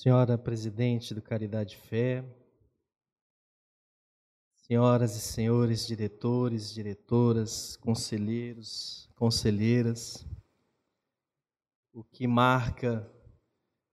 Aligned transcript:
senhora 0.00 0.38
presidente 0.38 1.12
do 1.12 1.20
Caridade 1.20 1.76
Fé, 1.76 2.24
senhoras 4.54 5.16
e 5.16 5.20
senhores 5.20 5.84
diretores, 5.88 6.72
diretoras, 6.72 7.76
conselheiros, 7.78 9.10
conselheiras, 9.16 10.24
o 11.92 12.04
que 12.04 12.28
marca 12.28 13.10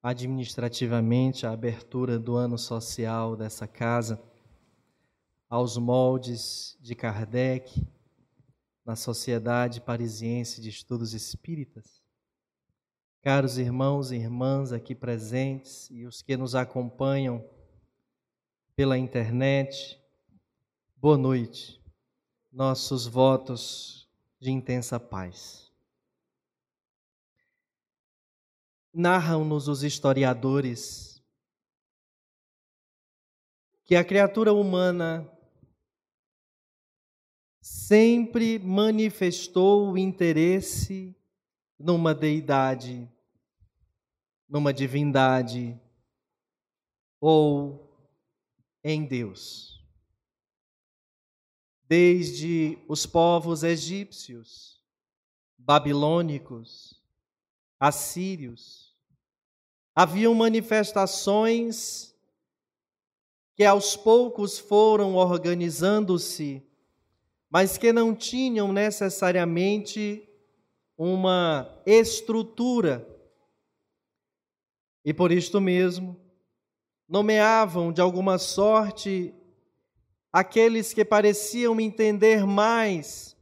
administrativamente 0.03 1.47
a 1.47 1.51
abertura 1.51 2.19
do 2.19 2.35
ano 2.35 2.59
social 2.59 3.35
dessa 3.35 3.67
casa 3.67 4.23
aos 5.49 5.75
moldes 5.75 6.77
de 6.79 6.93
Kardec 6.93 7.83
na 8.85 8.95
Sociedade 8.95 9.81
Parisiense 9.81 10.61
de 10.61 10.69
Estudos 10.69 11.15
Espíritas. 11.15 12.04
Caros 13.25 13.57
irmãos 13.57 14.11
e 14.11 14.17
irmãs 14.17 14.71
aqui 14.71 14.93
presentes 14.93 15.89
e 15.89 16.05
os 16.05 16.21
que 16.21 16.37
nos 16.37 16.53
acompanham 16.53 17.43
pela 18.75 18.99
internet, 18.99 19.99
boa 20.97 21.17
noite. 21.17 21.83
Nossos 22.51 23.07
votos 23.07 24.07
de 24.39 24.51
intensa 24.51 24.99
paz. 24.99 25.73
Narram-nos 28.93 29.67
os 29.67 29.81
historiadores 29.81 31.19
que 33.85 33.95
a 33.95 34.05
criatura 34.05 34.53
humana 34.53 35.27
sempre 37.59 38.59
manifestou 38.59 39.93
o 39.93 39.97
interesse 39.97 41.17
numa 41.79 42.13
deidade 42.13 43.11
numa 44.47 44.73
divindade 44.73 45.79
ou 47.19 47.89
em 48.83 49.05
Deus. 49.05 49.83
Desde 51.87 52.77
os 52.87 53.05
povos 53.05 53.63
egípcios, 53.63 54.81
babilônicos, 55.57 57.01
assírios, 57.79 58.95
haviam 59.95 60.33
manifestações 60.33 62.13
que 63.55 63.63
aos 63.63 63.95
poucos 63.95 64.59
foram 64.59 65.15
organizando-se, 65.15 66.61
mas 67.49 67.77
que 67.77 67.93
não 67.93 68.13
tinham 68.13 68.73
necessariamente 68.73 70.27
uma 70.97 71.81
estrutura 71.85 73.14
e 75.05 75.13
por 75.13 75.31
isto 75.31 75.61
mesmo, 75.61 76.19
nomeavam 77.07 77.93
de 77.93 78.01
alguma 78.01 78.39
sorte 78.39 79.31
aqueles 80.33 80.93
que 80.93 81.05
pareciam 81.05 81.79
entender 81.79 82.43
mais 82.43 83.37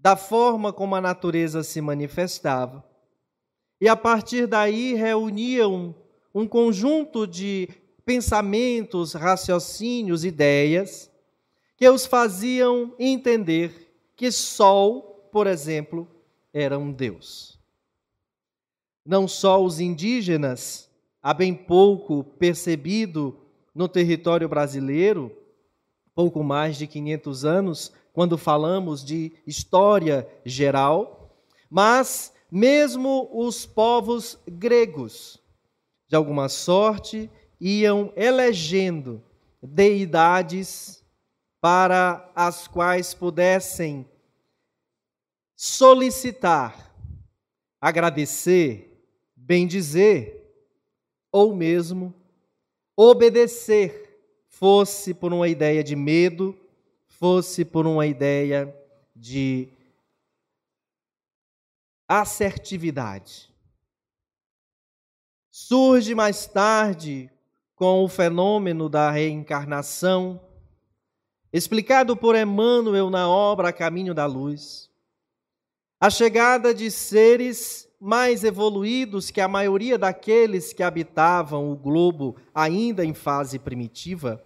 da 0.00 0.16
forma 0.16 0.72
como 0.72 0.94
a 0.94 1.00
natureza 1.02 1.62
se 1.62 1.80
manifestava. 1.82 2.82
E 3.78 3.86
a 3.86 3.94
partir 3.94 4.46
daí 4.46 4.94
reuniam 4.94 5.94
um 6.34 6.48
conjunto 6.48 7.26
de 7.26 7.68
pensamentos, 8.04 9.12
raciocínios, 9.12 10.24
ideias, 10.24 11.10
que 11.76 11.88
os 11.88 12.06
faziam 12.06 12.94
entender 12.98 13.94
que 14.16 14.32
Sol, 14.32 15.28
por 15.30 15.46
exemplo, 15.46 16.08
era 16.52 16.78
um 16.78 16.90
Deus. 16.90 17.58
Não 19.04 19.28
só 19.28 19.62
os 19.62 19.80
indígenas 19.80 20.90
há 21.24 21.32
bem 21.32 21.54
pouco 21.54 22.22
percebido 22.22 23.34
no 23.74 23.88
território 23.88 24.46
brasileiro, 24.46 25.34
pouco 26.14 26.44
mais 26.44 26.76
de 26.76 26.86
500 26.86 27.46
anos, 27.46 27.92
quando 28.12 28.36
falamos 28.36 29.02
de 29.02 29.32
história 29.46 30.28
geral, 30.44 31.34
mas 31.70 32.30
mesmo 32.50 33.30
os 33.32 33.64
povos 33.64 34.38
gregos, 34.46 35.42
de 36.06 36.14
alguma 36.14 36.50
sorte, 36.50 37.30
iam 37.58 38.12
elegendo 38.14 39.24
deidades 39.62 41.02
para 41.58 42.30
as 42.36 42.68
quais 42.68 43.14
pudessem 43.14 44.06
solicitar, 45.56 46.94
agradecer, 47.80 49.02
bendizer 49.34 50.43
ou 51.34 51.52
mesmo 51.52 52.14
obedecer, 52.96 54.20
fosse 54.46 55.12
por 55.12 55.32
uma 55.32 55.48
ideia 55.48 55.82
de 55.82 55.96
medo, 55.96 56.56
fosse 57.08 57.64
por 57.64 57.88
uma 57.88 58.06
ideia 58.06 58.72
de 59.16 59.68
assertividade. 62.06 63.52
Surge 65.50 66.14
mais 66.14 66.46
tarde 66.46 67.28
com 67.74 68.04
o 68.04 68.08
fenômeno 68.08 68.88
da 68.88 69.10
reencarnação, 69.10 70.40
explicado 71.52 72.16
por 72.16 72.36
Emmanuel 72.36 73.10
na 73.10 73.28
obra 73.28 73.72
Caminho 73.72 74.14
da 74.14 74.26
Luz, 74.26 74.88
a 76.00 76.08
chegada 76.08 76.72
de 76.72 76.92
seres 76.92 77.88
mais 78.04 78.44
evoluídos 78.44 79.30
que 79.30 79.40
a 79.40 79.48
maioria 79.48 79.96
daqueles 79.96 80.74
que 80.74 80.82
habitavam 80.82 81.72
o 81.72 81.74
globo 81.74 82.36
ainda 82.54 83.02
em 83.02 83.14
fase 83.14 83.58
primitiva, 83.58 84.44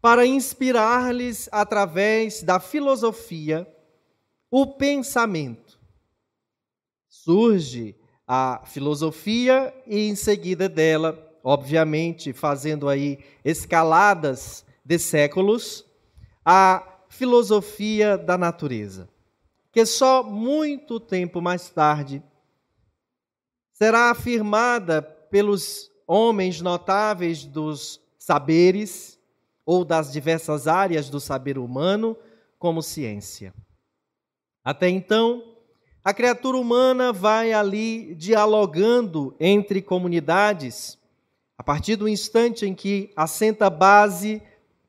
para 0.00 0.24
inspirar-lhes 0.24 1.48
através 1.50 2.44
da 2.44 2.60
filosofia 2.60 3.66
o 4.48 4.68
pensamento. 4.68 5.80
Surge 7.08 7.96
a 8.24 8.62
filosofia 8.64 9.74
e 9.84 10.08
em 10.08 10.14
seguida 10.14 10.68
dela, 10.68 11.36
obviamente, 11.42 12.32
fazendo 12.32 12.88
aí 12.88 13.18
escaladas 13.44 14.64
de 14.84 14.96
séculos, 14.96 15.84
a 16.44 17.00
filosofia 17.08 18.16
da 18.16 18.38
natureza, 18.38 19.08
que 19.72 19.84
só 19.84 20.22
muito 20.22 21.00
tempo 21.00 21.42
mais 21.42 21.68
tarde 21.68 22.22
será 23.76 24.10
afirmada 24.10 25.02
pelos 25.02 25.90
homens 26.06 26.62
notáveis 26.62 27.44
dos 27.44 28.00
saberes 28.18 29.18
ou 29.66 29.84
das 29.84 30.10
diversas 30.10 30.66
áreas 30.66 31.10
do 31.10 31.20
saber 31.20 31.58
humano 31.58 32.16
como 32.58 32.82
ciência. 32.82 33.52
Até 34.64 34.88
então, 34.88 35.56
a 36.02 36.14
criatura 36.14 36.56
humana 36.56 37.12
vai 37.12 37.52
ali 37.52 38.14
dialogando 38.14 39.36
entre 39.38 39.82
comunidades, 39.82 40.98
a 41.58 41.62
partir 41.62 41.96
do 41.96 42.08
instante 42.08 42.64
em 42.64 42.74
que 42.74 43.12
assenta 43.14 43.68
base 43.68 44.42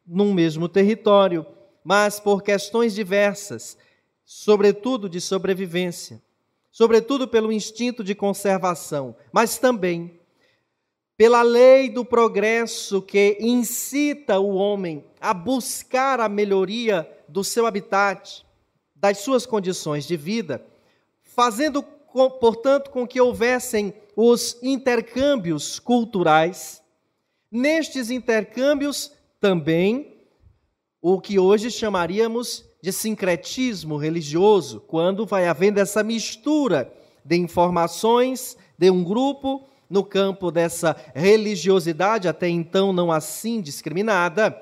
num 0.05 0.33
mesmo 0.33 0.69
território, 0.69 1.45
mas 1.83 2.21
por 2.21 2.41
questões 2.41 2.95
diversas, 2.95 3.77
sobretudo 4.23 5.09
de 5.09 5.19
sobrevivência 5.19 6.21
sobretudo 6.77 7.27
pelo 7.27 7.51
instinto 7.51 8.03
de 8.03 8.13
conservação, 8.13 9.15
mas 9.31 9.57
também 9.57 10.19
pela 11.17 11.41
lei 11.41 11.89
do 11.89 12.05
progresso 12.05 13.01
que 13.01 13.35
incita 13.39 14.39
o 14.39 14.53
homem 14.53 15.03
a 15.19 15.33
buscar 15.33 16.19
a 16.19 16.29
melhoria 16.29 17.11
do 17.27 17.43
seu 17.43 17.65
habitat, 17.65 18.45
das 18.95 19.17
suas 19.17 19.43
condições 19.43 20.05
de 20.05 20.15
vida, 20.15 20.63
fazendo, 21.23 21.81
portanto, 21.81 22.91
com 22.91 23.07
que 23.07 23.19
houvessem 23.19 23.91
os 24.15 24.61
intercâmbios 24.61 25.79
culturais. 25.79 26.83
Nestes 27.51 28.11
intercâmbios 28.11 29.11
também 29.39 30.15
o 31.01 31.19
que 31.19 31.39
hoje 31.39 31.71
chamaríamos 31.71 32.66
de 32.87 32.93
sincretismo 32.93 33.97
religioso, 33.97 34.79
quando 34.79 35.25
vai 35.25 35.45
havendo 35.45 35.77
essa 35.77 36.01
mistura 36.01 36.89
de 37.21 37.35
informações 37.35 38.55
de 38.77 38.89
um 38.89 39.03
grupo 39.03 39.67
no 39.89 40.05
campo 40.05 40.49
dessa 40.49 40.95
religiosidade, 41.13 42.29
até 42.29 42.47
então 42.47 42.93
não 42.93 43.11
assim 43.11 43.59
discriminada, 43.59 44.57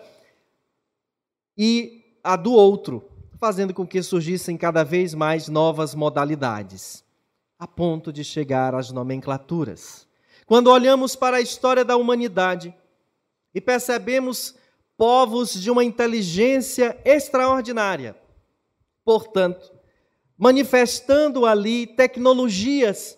e 1.56 2.18
a 2.24 2.36
do 2.36 2.52
outro, 2.52 3.08
fazendo 3.40 3.76
com 3.76 3.86
que 3.86 4.02
surgissem 4.02 4.58
cada 4.58 4.84
vez 4.84 5.14
mais 5.14 5.48
novas 5.48 5.94
modalidades, 5.94 7.04
a 7.60 7.68
ponto 7.68 8.12
de 8.12 8.24
chegar 8.24 8.74
às 8.74 8.92
nomenclaturas. 8.92 10.08
Quando 10.48 10.72
olhamos 10.72 11.16
para 11.16 11.38
a 11.38 11.42
história 11.42 11.86
da 11.86 11.96
humanidade 11.96 12.74
e 13.54 13.62
percebemos 13.62 14.56
povos 14.98 15.54
de 15.54 15.70
uma 15.70 15.84
inteligência 15.84 16.98
extraordinária. 17.04 18.16
Portanto, 19.04 19.72
manifestando 20.38 21.46
ali 21.46 21.88
tecnologias 21.88 23.18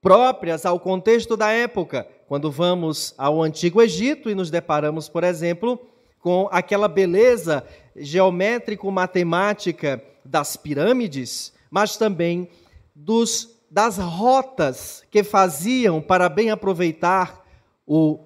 próprias 0.00 0.64
ao 0.64 0.80
contexto 0.80 1.36
da 1.36 1.50
época, 1.50 2.08
quando 2.26 2.50
vamos 2.50 3.14
ao 3.16 3.42
Antigo 3.42 3.80
Egito 3.80 4.30
e 4.30 4.34
nos 4.34 4.50
deparamos, 4.50 5.08
por 5.08 5.24
exemplo, 5.24 5.80
com 6.18 6.48
aquela 6.50 6.88
beleza 6.88 7.64
geométrico-matemática 7.96 10.02
das 10.24 10.56
pirâmides, 10.56 11.52
mas 11.70 11.96
também 11.96 12.48
dos, 12.94 13.56
das 13.70 13.98
rotas 13.98 15.04
que 15.10 15.22
faziam 15.22 16.00
para 16.00 16.28
bem 16.28 16.50
aproveitar 16.50 17.44
o 17.86 18.18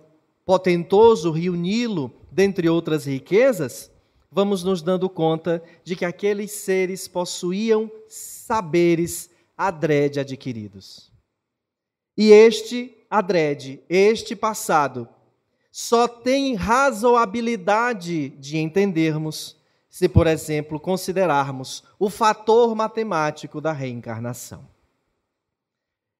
potentoso 0.44 1.30
rio 1.30 1.54
Nilo, 1.54 2.12
dentre 2.32 2.68
outras 2.68 3.04
riquezas, 3.04 3.90
vamos 4.30 4.64
nos 4.64 4.80
dando 4.80 5.08
conta 5.08 5.62
de 5.84 5.94
que 5.94 6.04
aqueles 6.04 6.50
seres 6.52 7.06
possuíam 7.06 7.90
saberes 8.08 9.30
adrede 9.56 10.18
adquiridos. 10.18 11.12
E 12.16 12.30
este 12.30 12.96
adrede, 13.10 13.82
este 13.88 14.34
passado, 14.34 15.08
só 15.70 16.08
tem 16.08 16.54
razoabilidade 16.54 18.30
de 18.30 18.58
entendermos 18.58 19.56
se, 19.88 20.08
por 20.08 20.26
exemplo, 20.26 20.80
considerarmos 20.80 21.84
o 21.98 22.08
fator 22.08 22.74
matemático 22.74 23.60
da 23.60 23.72
reencarnação. 23.72 24.66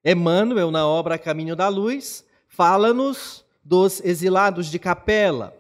Emmanuel, 0.05 0.71
na 0.71 0.87
obra 0.87 1.17
Caminho 1.17 1.57
da 1.57 1.69
Luz, 1.69 2.25
fala-nos 2.47 3.45
dos 3.65 4.01
exilados 4.05 4.67
de 4.67 4.79
capela. 4.79 5.57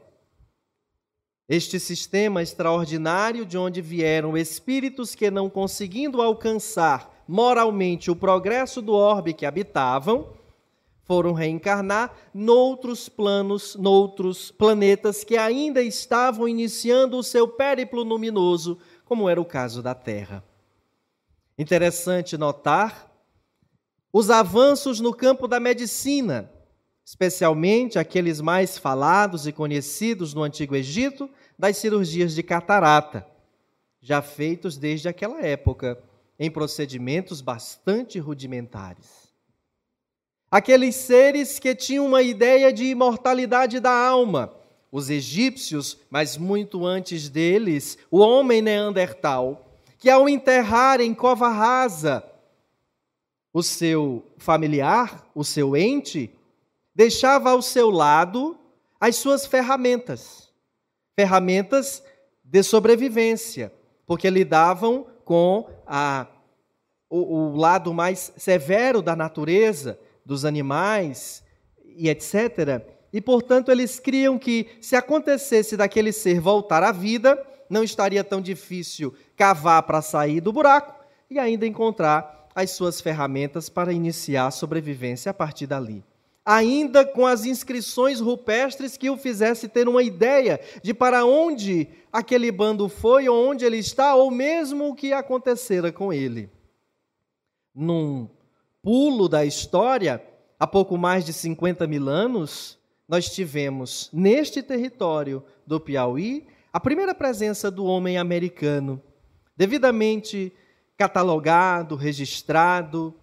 Este 1.54 1.78
sistema 1.78 2.40
extraordinário 2.40 3.44
de 3.44 3.58
onde 3.58 3.82
vieram 3.82 4.38
espíritos 4.38 5.14
que, 5.14 5.31
não 5.31 5.50
conseguindo 5.50 6.22
alcançar 6.22 7.22
moralmente 7.28 8.10
o 8.10 8.16
progresso 8.16 8.81
do 8.81 8.94
orbe 8.94 9.34
que 9.34 9.44
habitavam, 9.44 10.32
foram 11.04 11.34
reencarnar 11.34 12.10
noutros 12.32 13.06
planos, 13.06 13.76
noutros 13.76 14.50
planetas 14.50 15.25
que 15.25 15.37
ainda 15.37 15.82
estavam 15.82 16.49
iniciando 16.49 17.19
o 17.19 17.22
seu 17.22 17.46
périplo 17.46 18.02
luminoso, 18.02 18.78
como 19.05 19.28
era 19.28 19.38
o 19.38 19.44
caso 19.44 19.82
da 19.82 19.94
Terra. 19.94 20.43
Interessante 21.58 22.38
notar 22.38 23.12
os 24.10 24.31
avanços 24.31 25.00
no 25.00 25.12
campo 25.12 25.46
da 25.46 25.60
medicina, 25.60 26.50
especialmente 27.05 27.98
aqueles 27.98 28.40
mais 28.40 28.78
falados 28.78 29.46
e 29.46 29.52
conhecidos 29.52 30.32
no 30.32 30.43
Antigo 30.43 30.75
Egito, 30.75 31.28
das 31.58 31.76
cirurgias 31.76 32.34
de 32.34 32.43
catarata, 32.43 33.26
já 34.00 34.20
feitos 34.20 34.76
desde 34.76 35.08
aquela 35.08 35.40
época, 35.40 36.02
em 36.38 36.50
procedimentos 36.50 37.40
bastante 37.40 38.19
rudimentares. 38.19 39.32
Aqueles 40.50 40.96
seres 40.96 41.58
que 41.58 41.75
tinham 41.75 42.04
uma 42.06 42.20
ideia 42.20 42.72
de 42.72 42.84
imortalidade 42.84 43.81
da 43.81 43.93
alma. 43.93 44.52
Os 44.90 45.08
egípcios, 45.08 45.96
mas 46.10 46.37
muito 46.37 46.84
antes 46.84 47.31
deles, 47.31 47.96
o 48.10 48.19
homem 48.19 48.60
neandertal, 48.60 49.78
que 49.98 50.10
ao 50.10 50.28
enterrar 50.28 51.00
em 51.00 51.14
cova 51.14 51.48
rasa 51.48 52.22
o 53.52 53.62
seu 53.62 54.26
familiar, 54.37 55.26
o 55.34 55.44
seu 55.44 55.76
ente, 55.76 56.31
deixava 56.94 57.50
ao 57.50 57.62
seu 57.62 57.88
lado 57.88 58.58
as 59.00 59.16
suas 59.16 59.46
ferramentas, 59.46 60.41
ferramentas 61.16 62.02
de 62.42 62.62
sobrevivência, 62.62 63.72
porque 64.06 64.28
lidavam 64.28 65.06
com 65.24 65.68
a, 65.86 66.26
o, 67.08 67.52
o 67.52 67.56
lado 67.56 67.92
mais 67.94 68.32
severo 68.36 69.00
da 69.00 69.14
natureza, 69.14 69.98
dos 70.24 70.44
animais 70.44 71.42
e 71.84 72.08
etc. 72.08 72.82
E, 73.12 73.20
portanto, 73.20 73.70
eles 73.70 73.98
criam 73.98 74.38
que, 74.38 74.68
se 74.80 74.96
acontecesse 74.96 75.76
daquele 75.76 76.12
ser 76.12 76.40
voltar 76.40 76.82
à 76.82 76.92
vida, 76.92 77.40
não 77.68 77.82
estaria 77.82 78.24
tão 78.24 78.40
difícil 78.40 79.14
cavar 79.36 79.82
para 79.82 80.02
sair 80.02 80.40
do 80.40 80.52
buraco 80.52 81.02
e 81.30 81.38
ainda 81.38 81.66
encontrar 81.66 82.48
as 82.54 82.70
suas 82.70 83.00
ferramentas 83.00 83.68
para 83.68 83.92
iniciar 83.92 84.46
a 84.46 84.50
sobrevivência 84.50 85.30
a 85.30 85.34
partir 85.34 85.66
dali. 85.66 86.04
Ainda 86.44 87.04
com 87.04 87.26
as 87.26 87.44
inscrições 87.44 88.20
rupestres 88.20 88.96
que 88.96 89.08
o 89.08 89.16
fizesse 89.16 89.68
ter 89.68 89.88
uma 89.88 90.02
ideia 90.02 90.60
de 90.82 90.92
para 90.92 91.24
onde 91.24 91.88
aquele 92.12 92.50
bando 92.50 92.88
foi, 92.88 93.28
ou 93.28 93.50
onde 93.50 93.64
ele 93.64 93.78
está, 93.78 94.14
ou 94.14 94.30
mesmo 94.30 94.88
o 94.88 94.94
que 94.94 95.12
acontecera 95.12 95.92
com 95.92 96.12
ele. 96.12 96.50
Num 97.74 98.28
pulo 98.82 99.28
da 99.28 99.44
história, 99.44 100.22
há 100.58 100.66
pouco 100.66 100.98
mais 100.98 101.24
de 101.24 101.32
50 101.32 101.86
mil 101.86 102.08
anos, 102.08 102.78
nós 103.08 103.28
tivemos 103.28 104.10
neste 104.12 104.62
território 104.62 105.44
do 105.66 105.78
Piauí 105.78 106.46
a 106.72 106.80
primeira 106.80 107.14
presença 107.14 107.70
do 107.70 107.84
homem 107.84 108.16
americano, 108.16 109.00
devidamente 109.56 110.52
catalogado, 110.96 111.94
registrado 111.94 113.14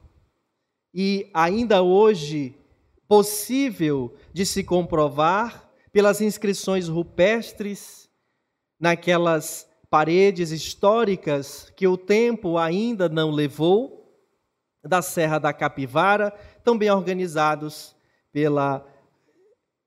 e 0.94 1.30
ainda 1.34 1.82
hoje 1.82 2.56
possível 3.10 4.14
de 4.32 4.46
se 4.46 4.64
comprovar 4.64 5.68
pelas 5.92 6.22
inscrições 6.22 6.88
rupestres 6.88 8.08
naquelas 8.80 9.68
paredes 9.90 10.52
históricas 10.52 11.74
que 11.76 11.88
o 11.88 11.98
tempo 11.98 12.60
ainda 12.60 13.10
não 13.10 13.32
levou 13.32 14.16
da 14.84 15.02
Serra 15.02 15.40
da 15.40 15.52
Capivara, 15.52 16.32
também 16.64 16.92
organizados 16.92 17.96
pela 18.32 18.88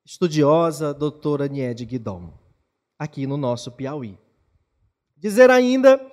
estudiosa 0.04 0.92
doutora 0.92 1.46
Niede 1.46 1.86
Guidon, 1.86 2.36
aqui 2.98 3.24
no 3.24 3.36
nosso 3.36 3.70
Piauí. 3.70 4.18
Dizer 5.16 5.48
ainda 5.48 6.04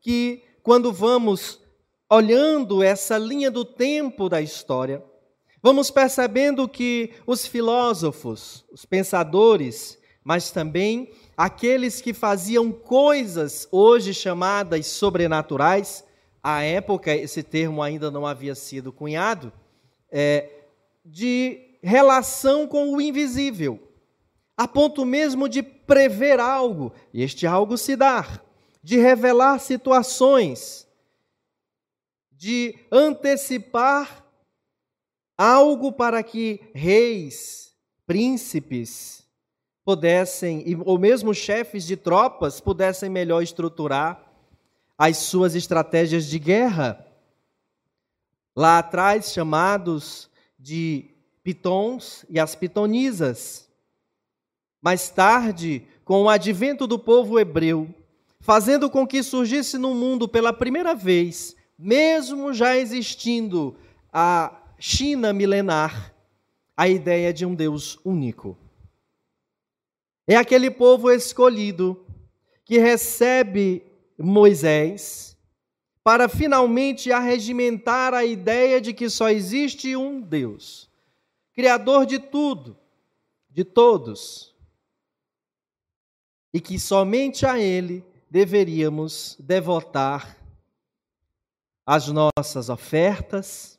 que 0.00 0.42
quando 0.62 0.90
vamos 0.90 1.60
olhando 2.10 2.82
essa 2.82 3.18
linha 3.18 3.50
do 3.50 3.66
tempo 3.66 4.30
da 4.30 4.40
história, 4.40 5.04
vamos 5.64 5.90
percebendo 5.90 6.68
que 6.68 7.14
os 7.26 7.46
filósofos, 7.46 8.66
os 8.70 8.84
pensadores, 8.84 9.98
mas 10.22 10.50
também 10.50 11.10
aqueles 11.34 12.02
que 12.02 12.12
faziam 12.12 12.70
coisas 12.70 13.66
hoje 13.72 14.12
chamadas 14.12 14.86
sobrenaturais, 14.88 16.04
à 16.42 16.60
época 16.62 17.16
esse 17.16 17.42
termo 17.42 17.82
ainda 17.82 18.10
não 18.10 18.26
havia 18.26 18.54
sido 18.54 18.92
cunhado, 18.92 19.50
é, 20.12 20.50
de 21.02 21.78
relação 21.82 22.66
com 22.66 22.94
o 22.94 23.00
invisível, 23.00 23.80
a 24.58 24.68
ponto 24.68 25.02
mesmo 25.06 25.48
de 25.48 25.62
prever 25.62 26.40
algo, 26.40 26.92
e 27.10 27.22
este 27.22 27.46
algo 27.46 27.78
se 27.78 27.96
dar, 27.96 28.44
de 28.82 28.98
revelar 28.98 29.58
situações, 29.60 30.86
de 32.30 32.78
antecipar 32.92 34.23
algo 35.36 35.92
para 35.92 36.22
que 36.22 36.60
reis, 36.74 37.72
príncipes, 38.06 39.24
pudessem, 39.84 40.64
ou 40.84 40.98
mesmo 40.98 41.34
chefes 41.34 41.84
de 41.84 41.96
tropas, 41.96 42.60
pudessem 42.60 43.10
melhor 43.10 43.42
estruturar 43.42 44.32
as 44.96 45.18
suas 45.18 45.54
estratégias 45.54 46.26
de 46.26 46.38
guerra. 46.38 47.06
Lá 48.56 48.78
atrás, 48.78 49.32
chamados 49.32 50.30
de 50.58 51.10
pitons 51.42 52.24
e 52.30 52.38
as 52.40 52.54
pitonisas. 52.54 53.68
Mais 54.80 55.10
tarde, 55.10 55.86
com 56.04 56.22
o 56.22 56.28
advento 56.28 56.86
do 56.86 56.98
povo 56.98 57.38
hebreu, 57.38 57.92
fazendo 58.40 58.88
com 58.88 59.06
que 59.06 59.22
surgisse 59.22 59.76
no 59.76 59.94
mundo 59.94 60.28
pela 60.28 60.52
primeira 60.52 60.94
vez, 60.94 61.56
mesmo 61.78 62.52
já 62.52 62.76
existindo 62.76 63.76
a 64.12 64.52
China 64.78 65.32
milenar, 65.32 66.14
a 66.76 66.88
ideia 66.88 67.32
de 67.32 67.46
um 67.46 67.54
Deus 67.54 67.98
único. 68.04 68.58
É 70.26 70.36
aquele 70.36 70.70
povo 70.70 71.10
escolhido 71.10 72.04
que 72.64 72.78
recebe 72.78 73.84
Moisés 74.18 75.36
para 76.02 76.28
finalmente 76.28 77.12
arregimentar 77.12 78.12
a 78.12 78.24
ideia 78.24 78.80
de 78.80 78.92
que 78.92 79.08
só 79.08 79.30
existe 79.30 79.96
um 79.96 80.20
Deus, 80.20 80.90
Criador 81.54 82.04
de 82.04 82.18
tudo, 82.18 82.76
de 83.48 83.64
todos, 83.64 84.54
e 86.52 86.60
que 86.60 86.78
somente 86.78 87.46
a 87.46 87.58
Ele 87.58 88.04
deveríamos 88.28 89.36
devotar 89.38 90.36
as 91.86 92.08
nossas 92.08 92.68
ofertas, 92.68 93.73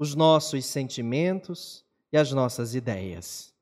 os 0.00 0.14
nossos 0.14 0.64
sentimentos 0.64 1.84
e 2.10 2.16
as 2.16 2.32
nossas 2.32 2.74
ideias. 2.74 3.52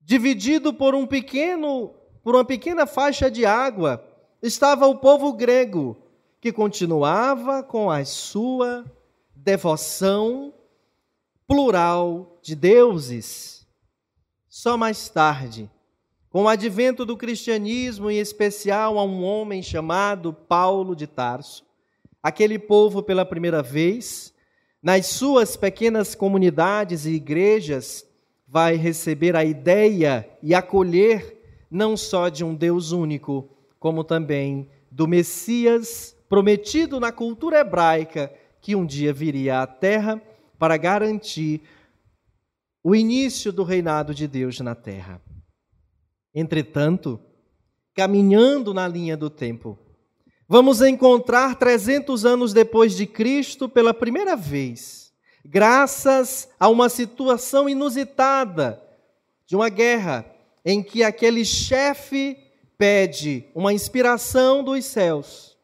Dividido 0.00 0.72
por 0.72 0.94
um 0.94 1.06
pequeno, 1.06 1.94
por 2.22 2.34
uma 2.34 2.46
pequena 2.46 2.86
faixa 2.86 3.30
de 3.30 3.44
água, 3.44 4.02
estava 4.42 4.86
o 4.86 4.96
povo 4.96 5.34
grego, 5.34 5.98
que 6.40 6.50
continuava 6.50 7.62
com 7.62 7.90
a 7.90 8.06
sua 8.06 8.86
devoção 9.36 10.54
plural 11.46 12.38
de 12.40 12.54
deuses. 12.54 13.66
Só 14.48 14.78
mais 14.78 15.10
tarde, 15.10 15.70
com 16.30 16.44
o 16.44 16.48
advento 16.48 17.04
do 17.04 17.18
cristianismo, 17.18 18.10
em 18.10 18.16
especial 18.16 18.98
a 18.98 19.04
um 19.04 19.22
homem 19.22 19.62
chamado 19.62 20.32
Paulo 20.32 20.96
de 20.96 21.06
Tarso, 21.06 21.66
aquele 22.22 22.58
povo 22.58 23.02
pela 23.02 23.26
primeira 23.26 23.62
vez, 23.62 24.32
nas 24.82 25.06
suas 25.06 25.56
pequenas 25.56 26.14
comunidades 26.14 27.04
e 27.04 27.10
igrejas, 27.10 28.06
vai 28.46 28.76
receber 28.76 29.36
a 29.36 29.44
ideia 29.44 30.28
e 30.42 30.54
acolher 30.54 31.36
não 31.70 31.96
só 31.96 32.28
de 32.28 32.44
um 32.44 32.54
Deus 32.54 32.92
único, 32.92 33.50
como 33.78 34.02
também 34.02 34.70
do 34.90 35.06
Messias 35.06 36.16
prometido 36.28 36.98
na 36.98 37.12
cultura 37.12 37.58
hebraica 37.58 38.32
que 38.60 38.74
um 38.74 38.86
dia 38.86 39.12
viria 39.12 39.60
à 39.60 39.66
terra 39.66 40.20
para 40.58 40.76
garantir 40.76 41.62
o 42.82 42.94
início 42.94 43.52
do 43.52 43.62
reinado 43.64 44.14
de 44.14 44.26
Deus 44.26 44.60
na 44.60 44.74
terra. 44.74 45.20
Entretanto, 46.34 47.20
caminhando 47.94 48.72
na 48.72 48.86
linha 48.86 49.16
do 49.16 49.28
tempo, 49.28 49.78
vamos 50.48 50.80
encontrar 50.80 51.56
300 51.56 52.24
anos 52.24 52.52
depois 52.52 52.96
de 52.96 53.06
Cristo 53.06 53.68
pela 53.68 53.92
primeira 53.92 54.34
vez, 54.34 55.12
graças 55.44 56.48
a 56.58 56.68
uma 56.68 56.88
situação 56.88 57.68
inusitada 57.68 58.82
de 59.46 59.54
uma 59.54 59.68
guerra 59.68 60.24
em 60.64 60.82
que 60.82 61.04
aquele 61.04 61.44
chefe 61.44 62.36
pede 62.78 63.44
uma 63.54 63.72
inspiração 63.72 64.64
dos 64.64 64.84
céus 64.84 65.58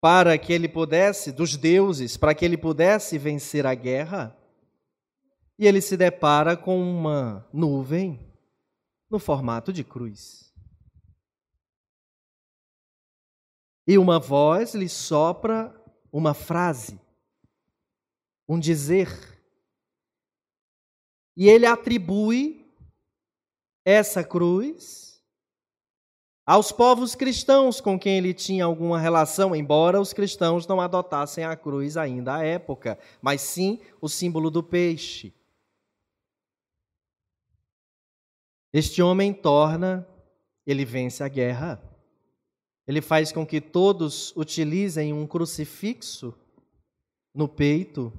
para 0.00 0.38
que 0.38 0.52
ele 0.52 0.68
pudesse, 0.68 1.32
dos 1.32 1.56
deuses, 1.56 2.16
para 2.16 2.34
que 2.34 2.44
ele 2.44 2.56
pudesse 2.56 3.18
vencer 3.18 3.66
a 3.66 3.74
guerra, 3.74 4.36
e 5.58 5.66
ele 5.66 5.80
se 5.80 5.96
depara 5.96 6.56
com 6.56 6.80
uma 6.80 7.44
nuvem 7.52 8.20
no 9.10 9.18
formato 9.18 9.72
de 9.72 9.82
cruz. 9.82 10.45
E 13.86 13.96
uma 13.96 14.18
voz 14.18 14.74
lhe 14.74 14.88
sopra 14.88 15.72
uma 16.10 16.34
frase, 16.34 17.00
um 18.48 18.58
dizer. 18.58 19.08
E 21.36 21.48
ele 21.48 21.66
atribui 21.66 22.66
essa 23.84 24.24
cruz 24.24 25.22
aos 26.44 26.72
povos 26.72 27.14
cristãos 27.14 27.80
com 27.80 27.98
quem 27.98 28.18
ele 28.18 28.32
tinha 28.32 28.64
alguma 28.64 28.98
relação, 28.98 29.54
embora 29.54 30.00
os 30.00 30.12
cristãos 30.12 30.66
não 30.66 30.80
adotassem 30.80 31.44
a 31.44 31.56
cruz 31.56 31.96
ainda 31.96 32.36
à 32.36 32.44
época, 32.44 32.98
mas 33.20 33.40
sim 33.40 33.80
o 34.00 34.08
símbolo 34.08 34.50
do 34.50 34.62
peixe. 34.62 35.34
Este 38.72 39.02
homem 39.02 39.32
torna, 39.32 40.06
ele 40.64 40.84
vence 40.84 41.22
a 41.22 41.28
guerra, 41.28 41.82
ele 42.86 43.00
faz 43.00 43.32
com 43.32 43.46
que 43.46 43.60
todos 43.60 44.34
utilizem 44.36 45.12
um 45.12 45.26
crucifixo 45.26 46.34
no 47.34 47.48
peito 47.48 48.12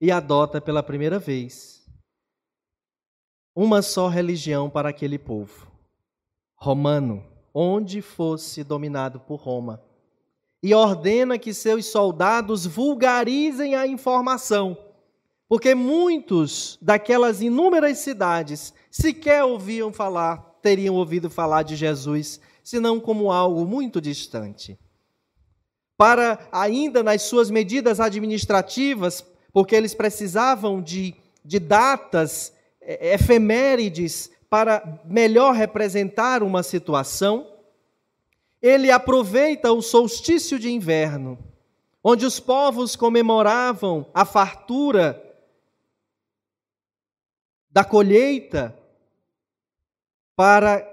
e 0.00 0.10
adota 0.10 0.60
pela 0.60 0.82
primeira 0.82 1.18
vez 1.18 1.80
uma 3.54 3.82
só 3.82 4.08
religião 4.08 4.70
para 4.70 4.88
aquele 4.88 5.18
povo, 5.18 5.70
romano 6.54 7.30
onde 7.52 8.00
fosse 8.00 8.62
dominado 8.62 9.20
por 9.20 9.40
Roma. 9.40 9.82
E 10.62 10.74
ordena 10.74 11.38
que 11.38 11.52
seus 11.52 11.86
soldados 11.86 12.66
vulgarizem 12.66 13.74
a 13.74 13.86
informação, 13.86 14.76
porque 15.48 15.74
muitos 15.74 16.78
daquelas 16.80 17.40
inúmeras 17.40 17.98
cidades 17.98 18.72
sequer 18.90 19.42
ouviam 19.42 19.92
falar, 19.92 20.38
teriam 20.62 20.94
ouvido 20.94 21.28
falar 21.30 21.62
de 21.62 21.76
Jesus, 21.76 22.40
senão 22.70 23.00
como 23.00 23.32
algo 23.32 23.66
muito 23.66 24.00
distante. 24.00 24.78
Para 25.96 26.38
ainda 26.52 27.02
nas 27.02 27.22
suas 27.22 27.50
medidas 27.50 27.98
administrativas, 27.98 29.26
porque 29.52 29.74
eles 29.74 29.92
precisavam 29.92 30.80
de, 30.80 31.16
de 31.44 31.58
datas 31.58 32.54
é, 32.80 33.14
efemérides 33.14 34.30
para 34.48 35.00
melhor 35.04 35.52
representar 35.52 36.44
uma 36.44 36.62
situação, 36.62 37.52
ele 38.62 38.88
aproveita 38.88 39.72
o 39.72 39.82
solstício 39.82 40.56
de 40.56 40.70
inverno, 40.70 41.36
onde 42.04 42.24
os 42.24 42.38
povos 42.38 42.94
comemoravam 42.94 44.06
a 44.14 44.24
fartura 44.24 45.20
da 47.68 47.82
colheita, 47.82 48.76
para 50.36 50.89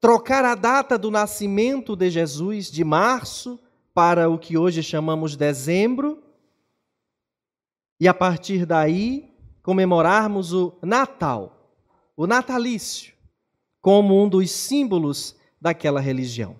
trocar 0.00 0.44
a 0.44 0.54
data 0.54 0.96
do 0.96 1.10
nascimento 1.10 1.96
de 1.96 2.10
Jesus 2.10 2.70
de 2.70 2.84
março 2.84 3.58
para 3.92 4.28
o 4.28 4.38
que 4.38 4.56
hoje 4.56 4.82
chamamos 4.82 5.36
dezembro, 5.36 6.22
e 8.00 8.06
a 8.06 8.14
partir 8.14 8.64
daí 8.64 9.34
comemorarmos 9.62 10.52
o 10.52 10.78
Natal 10.82 11.58
o 12.18 12.26
natalício, 12.26 13.14
como 13.80 14.20
um 14.20 14.28
dos 14.28 14.50
símbolos 14.50 15.36
daquela 15.60 16.00
religião. 16.00 16.56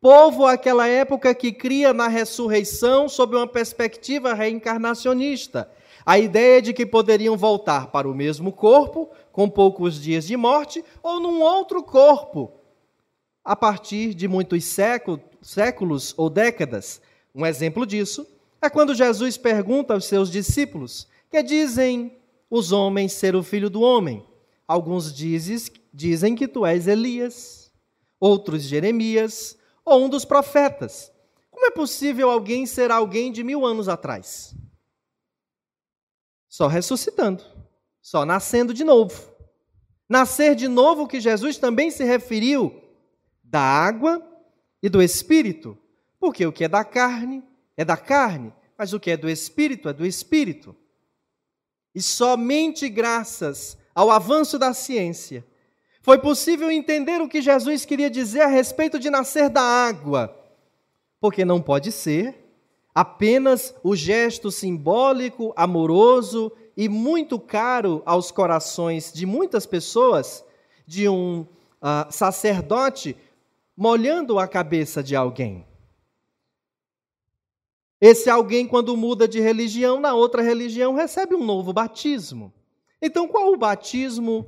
Povo 0.00 0.46
àquela 0.46 0.86
época 0.86 1.34
que 1.34 1.50
cria 1.50 1.92
na 1.92 2.06
ressurreição 2.06 3.08
sob 3.08 3.34
uma 3.34 3.46
perspectiva 3.48 4.34
reencarnacionista. 4.34 5.68
A 6.06 6.16
ideia 6.16 6.62
de 6.62 6.72
que 6.72 6.86
poderiam 6.86 7.36
voltar 7.36 7.88
para 7.88 8.08
o 8.08 8.14
mesmo 8.14 8.52
corpo, 8.52 9.10
com 9.32 9.50
poucos 9.50 10.00
dias 10.00 10.28
de 10.28 10.36
morte, 10.36 10.84
ou 11.02 11.18
num 11.18 11.42
outro 11.42 11.82
corpo, 11.82 12.52
a 13.44 13.56
partir 13.56 14.14
de 14.14 14.28
muitos 14.28 14.64
séculos, 14.64 16.14
ou 16.16 16.28
décadas. 16.28 17.00
Um 17.34 17.46
exemplo 17.46 17.86
disso 17.86 18.26
é 18.60 18.68
quando 18.68 18.94
Jesus 18.94 19.36
pergunta 19.36 19.94
aos 19.94 20.04
seus 20.04 20.30
discípulos: 20.30 21.08
Que 21.30 21.42
dizem 21.42 22.16
os 22.50 22.72
homens 22.72 23.12
ser 23.12 23.34
o 23.34 23.42
filho 23.42 23.70
do 23.70 23.80
homem? 23.80 24.26
Alguns 24.66 25.12
dizes, 25.12 25.70
dizem 25.92 26.34
que 26.34 26.46
tu 26.46 26.64
és 26.64 26.86
Elias, 26.86 27.72
outros 28.18 28.62
Jeremias, 28.62 29.56
ou 29.84 30.04
um 30.04 30.08
dos 30.08 30.24
profetas. 30.24 31.10
Como 31.50 31.66
é 31.66 31.70
possível 31.70 32.30
alguém 32.30 32.66
ser 32.66 32.90
alguém 32.90 33.32
de 33.32 33.42
mil 33.42 33.66
anos 33.66 33.88
atrás? 33.88 34.54
Só 36.48 36.66
ressuscitando, 36.66 37.44
só 38.00 38.24
nascendo 38.24 38.72
de 38.72 38.84
novo. 38.84 39.30
Nascer 40.08 40.56
de 40.56 40.66
novo, 40.66 41.06
que 41.06 41.20
Jesus 41.20 41.56
também 41.56 41.90
se 41.90 42.02
referiu 42.02 42.89
da 43.50 43.60
água 43.60 44.24
e 44.80 44.88
do 44.88 45.02
espírito, 45.02 45.76
porque 46.18 46.46
o 46.46 46.52
que 46.52 46.64
é 46.64 46.68
da 46.68 46.84
carne 46.84 47.42
é 47.76 47.84
da 47.84 47.96
carne, 47.96 48.52
mas 48.78 48.92
o 48.92 49.00
que 49.00 49.10
é 49.10 49.16
do 49.16 49.28
espírito 49.28 49.88
é 49.88 49.92
do 49.92 50.06
espírito. 50.06 50.74
E 51.94 52.00
somente 52.00 52.88
graças 52.88 53.76
ao 53.92 54.10
avanço 54.10 54.58
da 54.58 54.72
ciência, 54.72 55.44
foi 56.00 56.18
possível 56.18 56.70
entender 56.70 57.20
o 57.20 57.28
que 57.28 57.42
Jesus 57.42 57.84
queria 57.84 58.08
dizer 58.08 58.42
a 58.42 58.46
respeito 58.46 58.98
de 58.98 59.10
nascer 59.10 59.50
da 59.50 59.60
água, 59.60 60.34
porque 61.20 61.44
não 61.44 61.60
pode 61.60 61.90
ser 61.90 62.38
apenas 62.94 63.74
o 63.82 63.96
gesto 63.96 64.50
simbólico, 64.50 65.52
amoroso 65.56 66.52
e 66.76 66.88
muito 66.88 67.38
caro 67.38 68.02
aos 68.06 68.30
corações 68.30 69.12
de 69.12 69.26
muitas 69.26 69.66
pessoas 69.66 70.44
de 70.86 71.08
um 71.08 71.40
uh, 71.42 72.10
sacerdote 72.10 73.16
molhando 73.80 74.38
a 74.38 74.46
cabeça 74.46 75.02
de 75.02 75.16
alguém. 75.16 75.66
Esse 77.98 78.28
alguém, 78.28 78.68
quando 78.68 78.94
muda 78.94 79.26
de 79.26 79.40
religião, 79.40 79.98
na 79.98 80.12
outra 80.12 80.42
religião, 80.42 80.92
recebe 80.92 81.34
um 81.34 81.42
novo 81.42 81.72
batismo. 81.72 82.52
Então, 83.00 83.26
qual 83.26 83.50
o 83.50 83.56
batismo, 83.56 84.46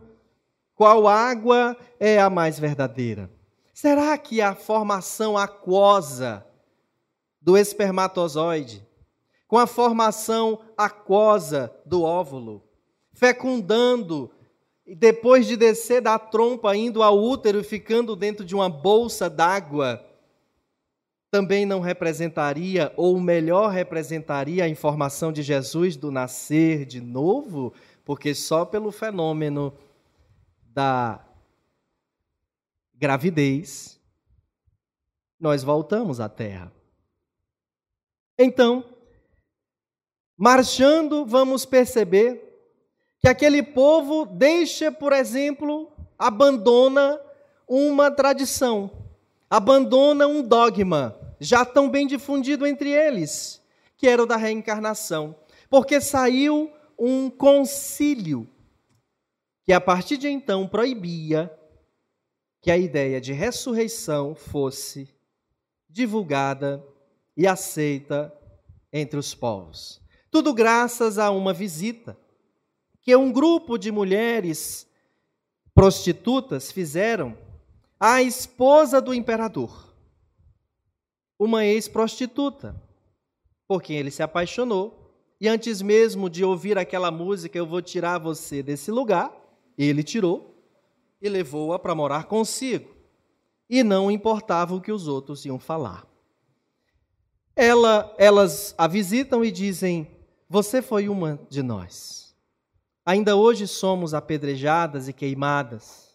qual 0.75 1.09
água 1.09 1.75
é 1.99 2.21
a 2.21 2.29
mais 2.29 2.59
verdadeira? 2.59 3.31
Será 3.73 4.19
que 4.19 4.43
a 4.43 4.55
formação 4.55 5.39
aquosa 5.39 6.47
do 7.41 7.57
espermatozoide, 7.57 8.87
com 9.49 9.57
a 9.57 9.67
formação 9.67 10.61
aquosa 10.77 11.75
do 11.87 12.03
óvulo, 12.03 12.63
fecundando 13.15 14.31
e 14.87 14.95
depois 14.95 15.47
de 15.47 15.57
descer 15.57 16.01
da 16.01 16.19
trompa, 16.19 16.77
indo 16.77 17.03
ao 17.03 17.19
útero 17.19 17.61
e 17.61 17.65
ficando 17.65 18.17
dentro 18.17 18.45
de 18.45 18.55
uma 18.55 18.69
bolsa 18.69 19.31
d'água, 19.31 20.05
também 21.31 21.65
não 21.65 21.81
representaria, 21.81 22.93
ou 22.97 23.19
melhor, 23.19 23.71
representaria 23.71 24.65
a 24.65 24.69
informação 24.69 25.33
de 25.33 25.43
Jesus 25.43 25.97
do 25.97 26.11
nascer 26.11 26.85
de 26.85 27.01
novo? 27.01 27.73
porque 28.05 28.35
só 28.35 28.65
pelo 28.65 28.91
fenômeno 28.91 29.77
da 30.65 31.25
gravidez 32.95 34.01
nós 35.39 35.63
voltamos 35.63 36.21
à 36.21 36.29
Terra. 36.29 36.73
Então, 38.39 38.85
marchando, 40.37 41.27
vamos 41.27 41.65
perceber 41.65 42.52
que 43.23 43.29
aquele 43.29 43.63
povo 43.63 44.27
deixa, 44.27 44.91
por 44.91 45.13
exemplo, 45.13 45.93
abandona 46.19 47.21
uma 47.69 48.11
tradição, 48.11 48.91
abandona 49.49 50.27
um 50.27 50.43
dogma 50.43 51.17
já 51.39 51.65
tão 51.65 51.89
bem 51.89 52.05
difundido 52.05 52.67
entre 52.67 52.91
eles, 52.91 53.63
que 53.97 54.09
era 54.09 54.21
o 54.21 54.27
da 54.27 54.37
reencarnação, 54.37 55.37
porque 55.71 56.01
saiu 56.01 56.69
um 56.99 57.31
concílio 57.31 58.49
que 59.65 59.73
a 59.73 59.81
partir 59.81 60.17
de 60.17 60.29
então 60.29 60.67
proibia 60.67 61.49
que 62.61 62.73
a 62.73 62.77
ideia 62.77 63.21
de 63.21 63.33
ressurreição 63.33 64.35
fosse 64.35 65.09
divulgada 65.89 66.85
e 67.37 67.47
aceita 67.47 68.33
entre 68.93 69.17
os 69.17 69.33
povos. 69.33 70.03
Tudo 70.29 70.53
graças 70.53 71.19
a 71.19 71.31
uma 71.31 71.53
visita 71.53 72.17
que 73.03 73.15
um 73.17 73.33
grupo 73.33 73.77
de 73.77 73.91
mulheres 73.91 74.87
prostitutas 75.75 76.71
fizeram 76.71 77.37
à 77.99 78.23
esposa 78.23 79.01
do 79.01 79.13
imperador, 79.13 79.93
uma 81.39 81.65
ex-prostituta, 81.65 82.81
por 83.67 83.83
quem 83.83 83.97
ele 83.97 84.11
se 84.11 84.23
apaixonou. 84.23 85.01
E 85.41 85.49
antes 85.49 85.83
mesmo 85.83 86.31
de 86.31 86.45
ouvir 86.45 86.79
aquela 86.79 87.11
música, 87.11 87.59
eu 87.59 87.67
vou 87.67 87.83
tirar 87.83 88.19
você 88.19 88.63
desse 88.63 88.93
lugar, 88.93 89.33
ele 89.77 90.05
tirou 90.05 90.55
e 91.21 91.29
levou-a 91.29 91.79
para 91.79 91.95
morar 91.95 92.25
consigo. 92.25 92.95
E 93.69 93.83
não 93.83 94.11
importava 94.11 94.75
o 94.75 94.81
que 94.81 94.93
os 94.93 95.09
outros 95.09 95.45
iam 95.45 95.59
falar. 95.59 96.07
Ela, 97.57 98.15
elas 98.19 98.75
a 98.79 98.87
visitam 98.87 99.45
e 99.45 99.51
dizem: 99.51 100.07
Você 100.49 100.81
foi 100.81 101.09
uma 101.09 101.41
de 101.51 101.63
nós. 101.63 102.32
Ainda 103.05 103.35
hoje 103.37 103.67
somos 103.67 104.15
apedrejadas 104.15 105.09
e 105.09 105.13
queimadas. 105.13 106.13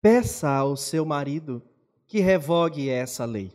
Peça 0.00 0.48
ao 0.48 0.76
seu 0.76 1.04
marido 1.04 1.62
que 2.06 2.20
revogue 2.20 2.88
essa 2.88 3.24
lei. 3.24 3.52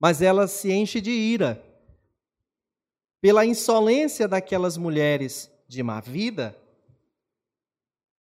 Mas 0.00 0.22
ela 0.22 0.46
se 0.46 0.72
enche 0.72 1.00
de 1.00 1.10
ira 1.10 1.62
pela 3.20 3.44
insolência 3.44 4.28
daquelas 4.28 4.76
mulheres 4.76 5.50
de 5.66 5.82
má 5.82 6.00
vida 6.00 6.56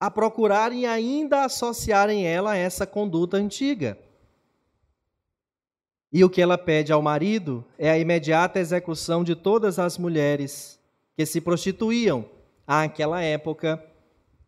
a 0.00 0.10
procurarem 0.10 0.86
ainda 0.86 1.44
associarem 1.44 2.26
ela 2.26 2.52
a 2.52 2.56
essa 2.56 2.86
conduta 2.86 3.36
antiga. 3.36 3.98
E 6.12 6.22
o 6.22 6.30
que 6.30 6.42
ela 6.42 6.58
pede 6.58 6.92
ao 6.92 7.02
marido 7.02 7.64
é 7.78 7.90
a 7.90 7.98
imediata 7.98 8.58
execução 8.58 9.24
de 9.24 9.34
todas 9.34 9.78
as 9.78 9.98
mulheres 9.98 10.78
que 11.16 11.24
se 11.24 11.40
prostituíam 11.40 12.28
àquela 12.66 13.22
época, 13.22 13.82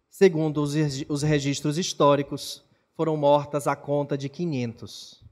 segundo 0.09 0.63
os 0.63 1.23
registros 1.23 1.79
históricos, 1.79 2.65
foram 2.95 3.17
mortas 3.17 3.67
à 3.67 3.77
conta 3.77 4.17
de 4.17 4.29
500. 4.29 5.25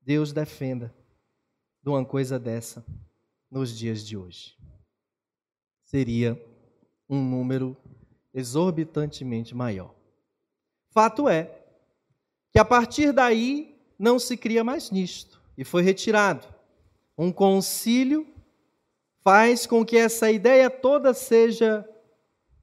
Deus 0.00 0.32
defenda 0.32 0.94
de 1.82 1.90
uma 1.90 2.04
coisa 2.04 2.38
dessa 2.38 2.84
nos 3.50 3.76
dias 3.76 4.04
de 4.04 4.16
hoje. 4.16 4.56
Seria 5.84 6.40
um 7.08 7.22
número 7.22 7.76
exorbitantemente 8.34 9.54
maior. 9.54 9.94
Fato 10.90 11.28
é 11.28 11.64
que 12.52 12.58
a 12.58 12.64
partir 12.64 13.12
daí 13.12 13.78
não 13.98 14.18
se 14.18 14.36
cria 14.36 14.64
mais 14.64 14.90
nisto 14.90 15.40
e 15.56 15.64
foi 15.64 15.82
retirado 15.82 16.46
um 17.16 17.32
concílio 17.32 18.26
faz 19.26 19.66
com 19.66 19.84
que 19.84 19.96
essa 19.96 20.30
ideia 20.30 20.70
toda 20.70 21.12
seja 21.12 21.84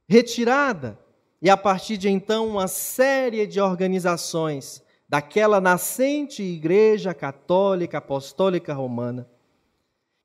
retirada 0.08 0.98
e 1.42 1.50
a 1.50 1.58
partir 1.58 1.98
de 1.98 2.08
então 2.08 2.48
uma 2.48 2.70
série 2.70 3.46
de 3.46 3.60
organizações 3.60 4.82
daquela 5.10 5.60
nascente 5.60 6.42
Igreja 6.42 7.14
Católica 7.14 7.98
Apostólica 7.98 8.74
Romana, 8.74 9.28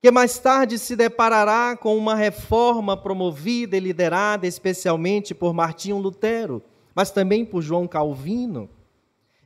que 0.01 0.13
mais 0.13 0.39
tarde 0.39 0.79
se 0.79 0.95
deparará 0.95 1.77
com 1.77 1.97
uma 1.97 2.15
reforma 2.15 2.97
promovida 2.97 3.77
e 3.77 3.81
liderada 3.81 4.47
especialmente 4.47 5.35
por 5.35 5.53
Martinho 5.53 5.99
Lutero, 5.99 6.63
mas 6.95 7.11
também 7.11 7.45
por 7.45 7.63
João 7.63 7.89
Calvino. 7.89 8.71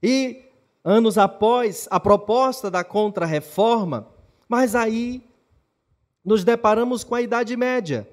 E 0.03 0.45
anos 0.85 1.17
após 1.17 1.89
a 1.91 1.99
proposta 1.99 2.71
da 2.71 2.85
Contra-Reforma, 2.85 4.09
mas 4.47 4.75
aí 4.75 5.23
nos 6.25 6.45
deparamos 6.45 7.03
com 7.05 7.15
a 7.15 7.23
Idade 7.23 7.57
Média. 7.57 8.09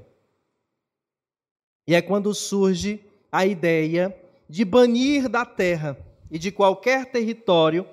E 1.88 1.96
é 1.96 2.02
quando 2.02 2.34
surge 2.34 3.04
a 3.32 3.46
ideia 3.46 4.16
de 4.48 4.66
banir 4.66 5.30
da 5.30 5.46
terra 5.46 5.98
e 6.30 6.38
de 6.40 6.52
qualquer 6.52 7.06
território 7.12 7.88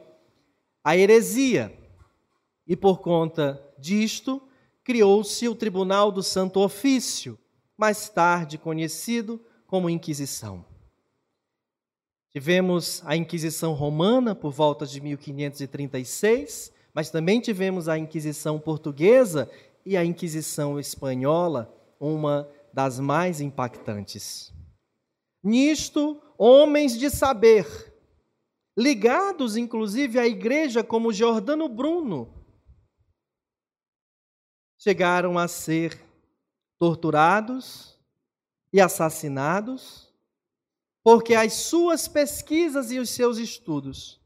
a 0.83 0.97
heresia. 0.97 1.77
E 2.67 2.77
por 2.77 3.01
conta 3.01 3.63
disto, 3.79 4.41
criou-se 4.83 5.49
o 5.49 5.55
Tribunal 5.55 6.11
do 6.11 6.23
Santo 6.23 6.61
Ofício, 6.61 7.39
mais 7.77 8.09
tarde 8.09 8.59
conhecido 8.59 9.41
como 9.67 9.91
Inquisição. 9.91 10.65
Tivemos 12.31 13.03
a 13.05 13.17
Inquisição 13.17 13.73
Romana 13.73 14.35
por 14.35 14.53
volta 14.53 14.87
de 14.87 15.01
1536, 15.01 16.73
mas 16.93 17.11
também 17.11 17.41
tivemos 17.41 17.89
a 17.89 17.99
Inquisição 17.99 18.59
Portuguesa 18.59 19.51
e 19.87 19.97
a 19.97 20.05
Inquisição 20.05 20.81
Espanhola, 20.81 21.73
uma 22.01 22.51
das 22.73 22.99
mais 22.99 23.41
impactantes. 23.41 24.53
Nisto, 25.41 26.21
homens 26.37 26.99
de 26.99 27.09
saber, 27.09 27.95
ligados 28.77 29.57
inclusive 29.57 30.19
à 30.19 30.27
igreja 30.27 30.83
como 30.83 31.13
Giordano 31.13 31.69
Bruno, 31.69 32.35
chegaram 34.77 35.39
a 35.39 35.47
ser 35.47 35.99
torturados 36.77 37.97
e 38.73 38.81
assassinados, 38.81 40.13
porque 41.05 41.35
as 41.37 41.53
suas 41.53 42.09
pesquisas 42.09 42.91
e 42.91 42.99
os 42.99 43.11
seus 43.11 43.39
estudos 43.39 44.21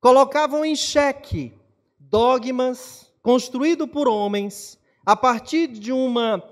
colocavam 0.00 0.64
em 0.64 0.76
xeque 0.76 1.52
dogmas 1.98 3.07
construído 3.28 3.86
por 3.86 4.08
homens, 4.08 4.80
a 5.04 5.14
partir 5.14 5.66
de 5.66 5.92
uma 5.92 6.42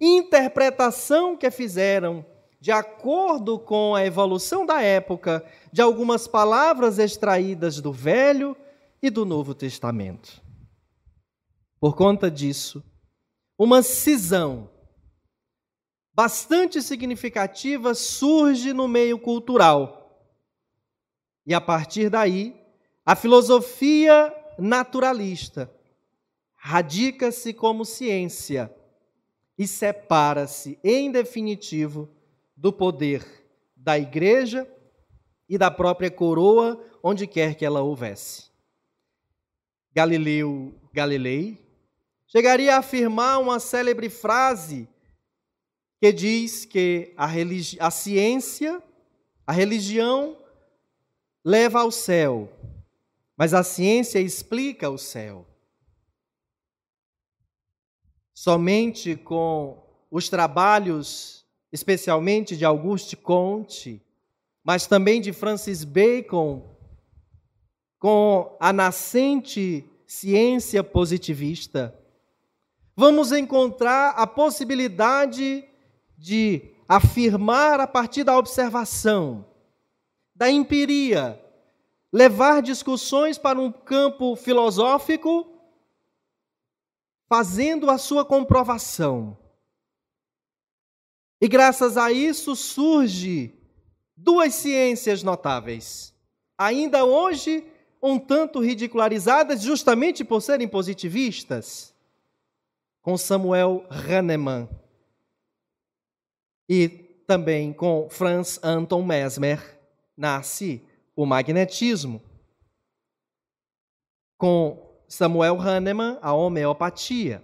interpretação 0.00 1.36
que 1.36 1.50
fizeram 1.50 2.24
de 2.60 2.70
acordo 2.70 3.58
com 3.58 3.96
a 3.96 4.06
evolução 4.06 4.64
da 4.64 4.80
época 4.80 5.44
de 5.72 5.82
algumas 5.82 6.28
palavras 6.28 7.00
extraídas 7.00 7.80
do 7.80 7.92
Velho 7.92 8.56
e 9.02 9.10
do 9.10 9.24
Novo 9.24 9.56
Testamento. 9.56 10.40
Por 11.80 11.96
conta 11.96 12.30
disso, 12.30 12.80
uma 13.58 13.82
cisão 13.82 14.70
bastante 16.14 16.80
significativa 16.80 17.92
surge 17.92 18.72
no 18.72 18.86
meio 18.86 19.18
cultural. 19.18 20.30
E 21.44 21.52
a 21.52 21.60
partir 21.60 22.08
daí, 22.08 22.54
a 23.04 23.16
filosofia 23.16 24.32
naturalista 24.56 25.68
radica-se 26.62 27.54
como 27.54 27.86
ciência 27.86 28.70
e 29.56 29.66
separa-se, 29.66 30.78
em 30.84 31.10
definitivo, 31.10 32.08
do 32.54 32.70
poder 32.70 33.24
da 33.74 33.98
igreja 33.98 34.70
e 35.48 35.56
da 35.56 35.70
própria 35.70 36.10
coroa, 36.10 36.78
onde 37.02 37.26
quer 37.26 37.54
que 37.54 37.64
ela 37.64 37.80
houvesse. 37.80 38.50
Galileu 39.94 40.74
Galilei 40.92 41.58
chegaria 42.26 42.76
a 42.76 42.78
afirmar 42.78 43.40
uma 43.40 43.58
célebre 43.58 44.10
frase 44.10 44.86
que 45.98 46.12
diz 46.12 46.66
que 46.66 47.14
a, 47.16 47.26
a 47.80 47.90
ciência, 47.90 48.82
a 49.46 49.52
religião, 49.52 50.36
leva 51.42 51.80
ao 51.80 51.90
céu, 51.90 52.52
mas 53.34 53.54
a 53.54 53.62
ciência 53.62 54.18
explica 54.18 54.90
o 54.90 54.98
céu. 54.98 55.49
Somente 58.42 59.16
com 59.16 59.84
os 60.10 60.30
trabalhos, 60.30 61.44
especialmente 61.70 62.56
de 62.56 62.64
Auguste 62.64 63.14
Comte, 63.14 64.02
mas 64.64 64.86
também 64.86 65.20
de 65.20 65.30
Francis 65.30 65.84
Bacon, 65.84 66.64
com 67.98 68.56
a 68.58 68.72
nascente 68.72 69.84
ciência 70.06 70.82
positivista, 70.82 71.94
vamos 72.96 73.30
encontrar 73.30 74.12
a 74.12 74.26
possibilidade 74.26 75.62
de 76.16 76.62
afirmar 76.88 77.78
a 77.78 77.86
partir 77.86 78.24
da 78.24 78.38
observação, 78.38 79.44
da 80.34 80.50
empiria, 80.50 81.38
levar 82.10 82.62
discussões 82.62 83.36
para 83.36 83.60
um 83.60 83.70
campo 83.70 84.34
filosófico 84.34 85.49
fazendo 87.30 87.88
a 87.88 87.96
sua 87.96 88.24
comprovação. 88.24 89.38
E 91.40 91.46
graças 91.46 91.96
a 91.96 92.10
isso 92.10 92.56
surge 92.56 93.54
duas 94.16 94.52
ciências 94.52 95.22
notáveis, 95.22 96.12
ainda 96.58 97.04
hoje 97.04 97.64
um 98.02 98.18
tanto 98.18 98.58
ridicularizadas 98.58 99.62
justamente 99.62 100.24
por 100.24 100.42
serem 100.42 100.66
positivistas, 100.66 101.94
com 103.00 103.16
Samuel 103.16 103.86
Hahnemann 103.88 104.68
e 106.68 106.88
também 107.28 107.72
com 107.72 108.10
Franz 108.10 108.58
Anton 108.60 109.04
Mesmer 109.04 109.78
nasce 110.16 110.82
o 111.14 111.24
magnetismo. 111.24 112.20
Com 114.36 114.89
Samuel 115.10 115.60
Hahnemann, 115.60 116.18
a 116.22 116.32
homeopatia. 116.32 117.42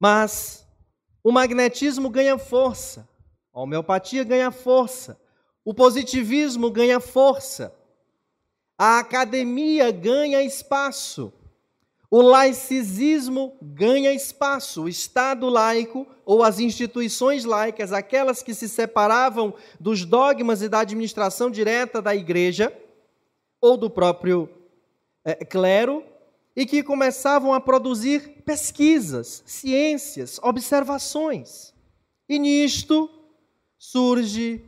Mas 0.00 0.66
o 1.22 1.30
magnetismo 1.30 2.08
ganha 2.08 2.38
força, 2.38 3.06
a 3.52 3.60
homeopatia 3.60 4.24
ganha 4.24 4.50
força, 4.50 5.20
o 5.62 5.74
positivismo 5.74 6.70
ganha 6.70 6.98
força, 6.98 7.76
a 8.78 9.00
academia 9.00 9.92
ganha 9.92 10.42
espaço, 10.42 11.30
o 12.10 12.22
laicismo 12.22 13.54
ganha 13.60 14.14
espaço, 14.14 14.84
o 14.84 14.88
Estado 14.88 15.46
laico 15.50 16.06
ou 16.24 16.42
as 16.42 16.58
instituições 16.58 17.44
laicas, 17.44 17.92
aquelas 17.92 18.42
que 18.42 18.54
se 18.54 18.66
separavam 18.66 19.54
dos 19.78 20.06
dogmas 20.06 20.62
e 20.62 20.70
da 20.70 20.80
administração 20.80 21.50
direta 21.50 22.00
da 22.00 22.16
igreja 22.16 22.72
ou 23.60 23.76
do 23.76 23.90
próprio 23.90 24.61
é, 25.24 25.44
clero, 25.44 26.04
e 26.54 26.66
que 26.66 26.82
começavam 26.82 27.54
a 27.54 27.60
produzir 27.60 28.42
pesquisas, 28.44 29.42
ciências, 29.46 30.38
observações. 30.42 31.72
E 32.28 32.38
nisto 32.38 33.10
surge 33.78 34.64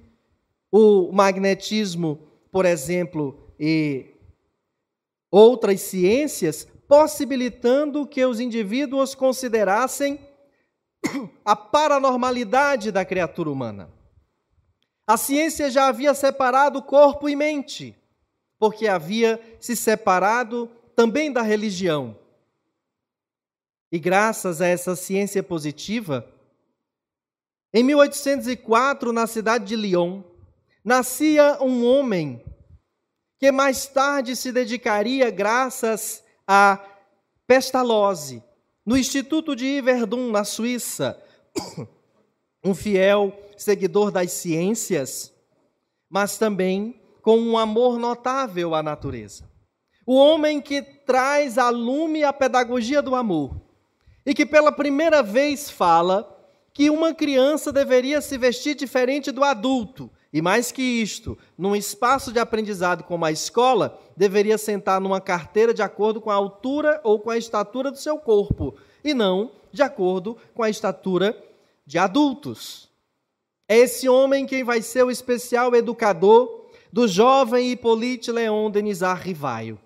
o 0.73 1.13
magnetismo, 1.13 2.19
por 2.51 2.65
exemplo, 2.65 3.53
e 3.61 4.07
outras 5.31 5.81
ciências, 5.83 6.67
possibilitando 6.89 8.07
que 8.07 8.25
os 8.25 8.41
indivíduos 8.41 9.15
considerassem 9.15 10.19
a 11.45 11.55
paranormalidade 11.55 12.91
da 12.91 13.05
criatura 13.05 13.51
humana. 13.51 13.91
A 15.07 15.17
ciência 15.17 15.71
já 15.71 15.89
havia 15.89 16.15
separado 16.15 16.83
corpo 16.83 17.29
e 17.29 17.37
mente, 17.37 17.95
porque 18.65 18.89
havia 18.89 19.39
se 19.61 19.77
separado 19.77 20.71
também 20.97 21.31
da 21.31 21.43
religião. 21.43 22.17
E 23.93 23.99
graças 23.99 24.63
a 24.63 24.67
essa 24.67 24.97
ciência 24.97 25.43
positiva, 25.43 26.27
em 27.75 27.83
1804, 27.83 29.13
na 29.13 29.27
cidade 29.27 29.67
de 29.67 29.77
Lyon, 29.77 30.23
nascia 30.83 31.59
um 31.61 31.85
homem 31.85 32.43
que 33.39 33.53
mais 33.53 33.87
tarde 33.87 34.35
se 34.35 34.51
dedicaria, 34.51 35.29
graças 35.29 36.25
à 36.47 36.83
pestalose, 37.47 38.43
no 38.87 38.97
Instituto 38.97 39.55
de 39.55 39.67
Yverdun, 39.67 40.31
na 40.31 40.43
Suíça, 40.43 41.23
um 42.65 42.75
fiel 42.75 43.31
seguidor 43.59 44.11
das 44.11 44.33
ciências, 44.33 45.35
mas 46.09 46.39
também 46.39 46.99
com 47.25 47.39
um 47.39 47.57
amor 47.57 47.99
notável 47.99 48.75
à 48.75 48.83
natureza. 48.83 49.49
O 50.07 50.15
homem 50.15 50.61
que 50.61 50.83
traz 50.83 51.57
a 51.57 51.71
lume 51.71 52.23
a 52.23 52.35
pedagogia 52.35 53.01
do 53.01 53.15
amor 53.15 53.57
e 54.27 54.35
que 54.35 54.45
pela 54.45 54.71
primeira 54.71 55.23
vez 55.23 55.71
fala 55.71 56.31
que 56.75 56.91
uma 56.91 57.15
criança 57.15 57.73
deveria 57.73 58.21
se 58.21 58.37
vestir 58.37 58.75
diferente 58.75 59.33
do 59.33 59.43
adulto. 59.43 60.11
E 60.31 60.43
mais 60.43 60.71
que 60.71 60.83
isto, 60.83 61.39
num 61.57 61.75
espaço 61.75 62.31
de 62.31 62.39
aprendizado 62.39 63.05
como 63.05 63.25
a 63.25 63.33
escola, 63.33 63.99
deveria 64.15 64.59
sentar 64.59 65.01
numa 65.01 65.21
carteira 65.21 65.73
de 65.73 65.81
acordo 65.81 66.21
com 66.21 66.31
a 66.31 66.35
altura 66.35 67.01
ou 67.03 67.19
com 67.19 67.31
a 67.31 67.39
estatura 67.39 67.91
do 67.91 67.97
seu 67.97 68.19
corpo, 68.19 68.75
e 69.03 69.15
não 69.15 69.53
de 69.73 69.83
acordo 69.83 70.37
com 70.53 70.63
a 70.63 70.69
estatura 70.69 71.35
de 71.87 71.97
adultos. 71.97 72.91
É 73.67 73.79
esse 73.79 74.11
homem 74.11 74.45
quem 74.45 74.63
vai 74.63 74.83
ser 74.83 75.05
o 75.05 75.11
especial 75.11 75.75
educador 75.75 76.64
do 76.95 77.09
jovem 77.09 77.73
Hippolyte 77.73 78.31
Leon 78.31 78.71
Denisard 78.71 79.21
Rivaio 79.21 79.81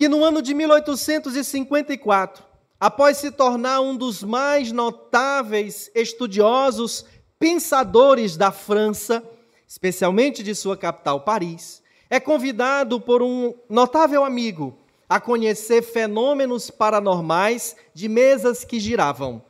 que 0.00 0.08
no 0.08 0.24
ano 0.24 0.40
de 0.40 0.54
1854, 0.54 2.42
após 2.80 3.18
se 3.18 3.30
tornar 3.30 3.82
um 3.82 3.94
dos 3.94 4.22
mais 4.22 4.72
notáveis 4.72 5.90
estudiosos, 5.94 7.04
pensadores 7.38 8.34
da 8.34 8.50
França, 8.50 9.22
especialmente 9.68 10.42
de 10.42 10.54
sua 10.54 10.74
capital, 10.74 11.20
Paris, 11.20 11.82
é 12.08 12.18
convidado 12.18 12.98
por 12.98 13.22
um 13.22 13.52
notável 13.68 14.24
amigo 14.24 14.74
a 15.06 15.20
conhecer 15.20 15.82
fenômenos 15.82 16.70
paranormais 16.70 17.76
de 17.92 18.08
mesas 18.08 18.64
que 18.64 18.80
giravam. 18.80 19.42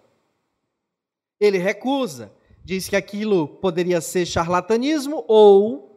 Ele 1.38 1.58
recusa, 1.58 2.32
diz 2.64 2.88
que 2.88 2.96
aquilo 2.96 3.46
poderia 3.46 4.00
ser 4.00 4.26
charlatanismo 4.26 5.24
ou 5.28 5.89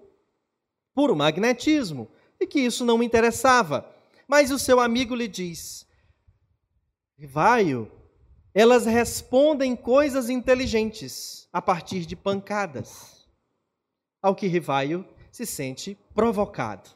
puro 0.93 1.15
magnetismo, 1.15 2.09
e 2.39 2.47
que 2.47 2.59
isso 2.59 2.85
não 2.85 3.01
interessava. 3.01 3.89
Mas 4.27 4.51
o 4.51 4.59
seu 4.59 4.79
amigo 4.79 5.15
lhe 5.15 5.27
diz: 5.27 5.85
Rivaio, 7.17 7.91
elas 8.53 8.85
respondem 8.85 9.75
coisas 9.75 10.29
inteligentes 10.29 11.47
a 11.51 11.61
partir 11.61 12.05
de 12.05 12.15
pancadas. 12.15 13.27
Ao 14.21 14.35
que 14.35 14.47
Rivaio 14.47 15.05
se 15.31 15.45
sente 15.45 15.97
provocado. 16.13 16.89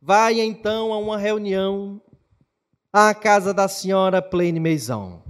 Vai 0.00 0.40
então 0.40 0.92
a 0.92 0.98
uma 0.98 1.18
reunião 1.18 2.00
à 2.92 3.14
casa 3.14 3.52
da 3.52 3.68
senhora 3.68 4.22
Plaine 4.22 4.60
Maison 4.60 5.22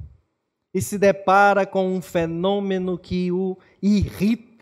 e 0.72 0.82
se 0.82 0.98
depara 0.98 1.64
com 1.64 1.86
um 1.94 2.02
fenômeno 2.02 2.98
que 2.98 3.30
o 3.30 3.56
irrita. 3.80 4.53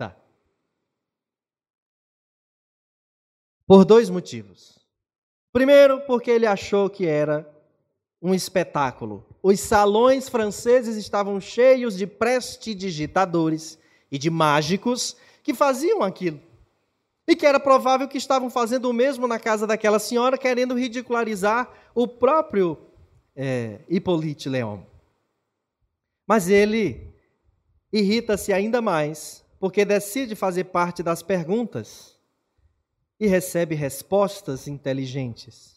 Por 3.67 3.85
dois 3.85 4.11
motivos. 4.11 4.79
Primeiro, 5.53 6.01
porque 6.03 6.31
ele 6.31 6.47
achou 6.47 6.89
que 6.89 7.07
era 7.07 7.49
um 8.21 8.33
espetáculo. 8.33 9.27
Os 9.43 9.61
salões 9.61 10.29
franceses 10.29 10.97
estavam 10.97 11.41
cheios 11.41 11.97
de 11.97 12.07
prestidigitadores 12.07 13.79
e 14.11 14.19
de 14.19 14.31
mágicos 14.31 15.17
que 15.43 15.53
faziam 15.53 16.03
aquilo. 16.03 16.41
E 17.27 17.37
que 17.37 17.47
era 17.47 17.61
provável 17.61 18.09
que 18.09 18.19
estavam 18.19 18.49
fazendo 18.51 18.89
o 18.89 18.93
mesmo 18.93 19.27
na 19.27 19.39
casa 19.39 19.67
daquela 19.67 19.99
senhora, 19.99 20.39
querendo 20.39 20.79
ridicularizar 20.79 21.71
o 21.95 22.07
próprio 22.07 22.79
é, 23.35 23.81
Hippolyte 23.89 24.49
Leon. 24.49 24.81
Mas 26.27 26.49
ele 26.49 27.13
irrita-se 27.93 28.53
ainda 28.53 28.81
mais, 28.81 29.45
porque 29.61 29.85
decide 29.85 30.35
fazer 30.35 30.65
parte 30.65 31.03
das 31.03 31.23
perguntas 31.23 32.17
e 33.23 33.29
recebe 33.29 33.77
respostas 33.77 34.67
inteligentes. 34.67 35.77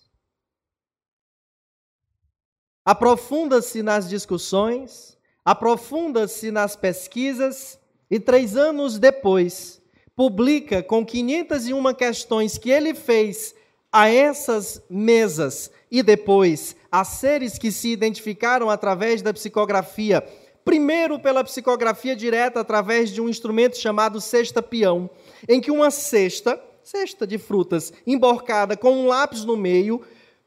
Aprofunda-se 2.84 3.84
nas 3.84 4.10
discussões, 4.10 5.16
aprofunda-se 5.46 6.50
nas 6.50 6.76
pesquisas 6.76 7.80
e 8.10 8.20
três 8.20 8.58
anos 8.58 8.98
depois 8.98 9.80
publica 10.16 10.82
com 10.82 11.06
501 11.06 11.94
questões 11.94 12.58
que 12.58 12.72
ele 12.72 12.96
fez 12.96 13.54
a 13.92 14.10
essas 14.10 14.82
mesas 14.90 15.70
e 15.92 16.02
depois 16.02 16.76
a 16.92 17.04
seres 17.04 17.60
que 17.60 17.72
se 17.72 17.90
identificaram 17.90 18.72
através 18.72 19.22
da 19.22 19.32
psicografia, 19.32 20.28
primeiro 20.64 21.20
pela 21.20 21.44
psicografia 21.44 22.16
direta 22.16 22.62
através 22.62 23.12
de 23.12 23.22
um 23.22 23.30
instrumento 23.30 23.78
chamado 23.78 24.20
cesta 24.20 24.64
peão, 24.64 25.08
em 25.48 25.62
que 25.62 25.70
uma 25.70 25.92
cesta 25.92 26.60
cesta 26.86 27.26
de 27.26 27.40
frutas 27.40 27.92
emborcada 28.06 28.78
com 28.78 28.92
um 28.92 29.08
lápis 29.08 29.44
no 29.44 29.58
meio, 29.58 30.02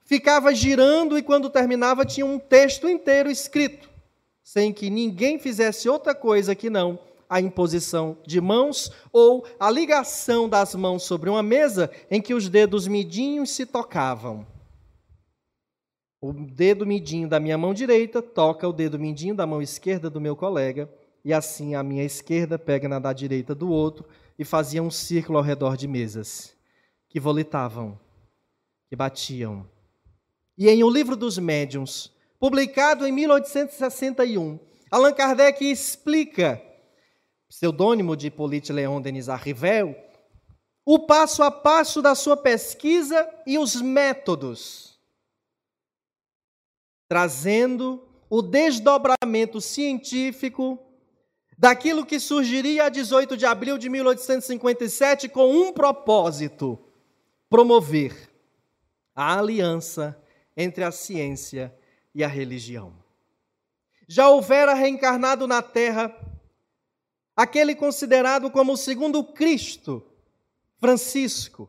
ficava 0.05 0.55
girando 0.55 1.19
e 1.19 1.23
quando 1.23 1.51
terminava 1.51 2.07
tinha 2.07 2.25
um 2.25 2.39
texto 2.39 2.89
inteiro 2.89 3.29
escrito, 3.29 3.91
sem 4.43 4.73
que 4.73 4.89
ninguém 4.89 5.39
fizesse 5.39 5.89
outra 5.89 6.15
coisa 6.15 6.55
que 6.55 6.71
não 6.71 6.99
a 7.29 7.41
imposição 7.41 8.17
de 8.25 8.41
mãos 8.41 8.91
ou 9.13 9.45
a 9.61 9.71
ligação 9.71 10.49
das 10.49 10.75
mãos 10.75 11.03
sobre 11.03 11.29
uma 11.29 11.43
mesa 11.43 11.91
em 12.11 12.23
que 12.23 12.33
os 12.33 12.49
dedos 12.49 12.87
midinhos 12.87 13.51
se 13.51 13.67
tocavam. 13.67 14.47
O 16.21 16.33
dedo 16.33 16.87
midinho 16.87 17.29
da 17.29 17.39
minha 17.39 17.59
mão 17.59 17.75
direita 17.75 18.23
toca 18.23 18.67
o 18.67 18.73
dedo 18.73 18.99
midinho 18.99 19.35
da 19.35 19.47
mão 19.47 19.61
esquerda 19.61 20.09
do 20.09 20.21
meu 20.21 20.35
colega, 20.35 20.89
e 21.25 21.33
assim 21.33 21.75
a 21.75 21.83
minha 21.83 22.05
esquerda 22.05 22.59
pega 22.59 22.89
na 22.89 22.99
da 22.99 23.13
direita 23.13 23.55
do 23.55 23.69
outro, 23.69 24.07
e 24.39 24.45
faziam 24.45 24.87
um 24.87 24.91
círculo 24.91 25.39
ao 25.39 25.45
redor 25.45 25.77
de 25.77 25.89
mesas, 25.89 26.55
que 27.09 27.19
volitavam, 27.19 27.99
que 28.89 28.95
batiam. 28.95 29.69
E 30.57 30.69
em 30.69 30.85
O 30.85 30.91
Livro 30.91 31.17
dos 31.17 31.39
Médiuns, 31.39 32.13
publicado 32.39 33.07
em 33.07 33.13
1861, 33.13 34.61
Allan 34.91 35.13
Kardec 35.13 35.65
explica, 35.65 36.63
pseudônimo 37.49 38.17
de 38.17 38.29
Hippolyte 38.29 38.73
Léon 38.73 39.01
Denis 39.01 39.29
Arrivel, 39.29 39.97
o 40.85 41.01
passo 41.01 41.43
a 41.43 41.51
passo 41.51 42.01
da 42.01 42.15
sua 42.15 42.37
pesquisa 42.37 43.29
e 43.47 43.59
os 43.59 43.81
métodos, 43.83 44.99
trazendo 47.09 48.09
o 48.31 48.41
desdobramento 48.41 49.61
científico 49.61 50.79
daquilo 51.59 52.07
que 52.07 52.21
surgiria 52.21 52.85
a 52.85 52.89
18 52.89 53.37
de 53.37 53.45
abril 53.45 53.77
de 53.77 53.89
1857 53.89 55.29
com 55.29 55.51
um 55.51 55.73
propósito: 55.73 56.79
promover 57.51 58.31
a 59.15 59.37
aliança 59.37 60.17
entre 60.57 60.85
a 60.85 60.93
ciência 60.93 61.75
e 62.15 62.23
a 62.23 62.29
religião. 62.29 62.95
Já 64.07 64.29
houvera 64.29 64.73
reencarnado 64.73 65.47
na 65.47 65.61
terra 65.61 66.15
aquele 67.37 67.75
considerado 67.75 68.51
como 68.51 68.73
o 68.73 68.77
segundo 68.77 69.23
Cristo, 69.23 70.05
Francisco, 70.79 71.69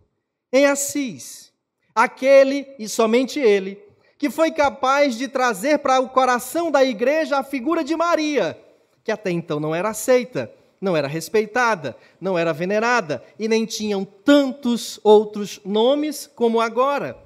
em 0.51 0.65
Assis, 0.65 1.51
aquele 1.93 2.75
e 2.79 2.87
somente 2.87 3.39
ele, 3.39 3.83
que 4.17 4.29
foi 4.29 4.51
capaz 4.51 5.15
de 5.15 5.27
trazer 5.27 5.79
para 5.79 5.99
o 5.99 6.09
coração 6.09 6.71
da 6.71 6.83
igreja 6.83 7.37
a 7.37 7.43
figura 7.43 7.83
de 7.83 7.95
Maria 7.95 8.68
que 9.09 9.13
até 9.13 9.31
então 9.31 9.59
não 9.59 9.73
era 9.73 9.89
aceita, 9.89 10.53
não 10.79 10.95
era 10.95 11.07
respeitada, 11.07 11.97
não 12.21 12.37
era 12.37 12.53
venerada 12.53 13.23
e 13.39 13.47
nem 13.47 13.65
tinham 13.65 14.05
tantos 14.05 14.99
outros 15.03 15.59
nomes 15.65 16.27
como 16.35 16.61
agora, 16.61 17.17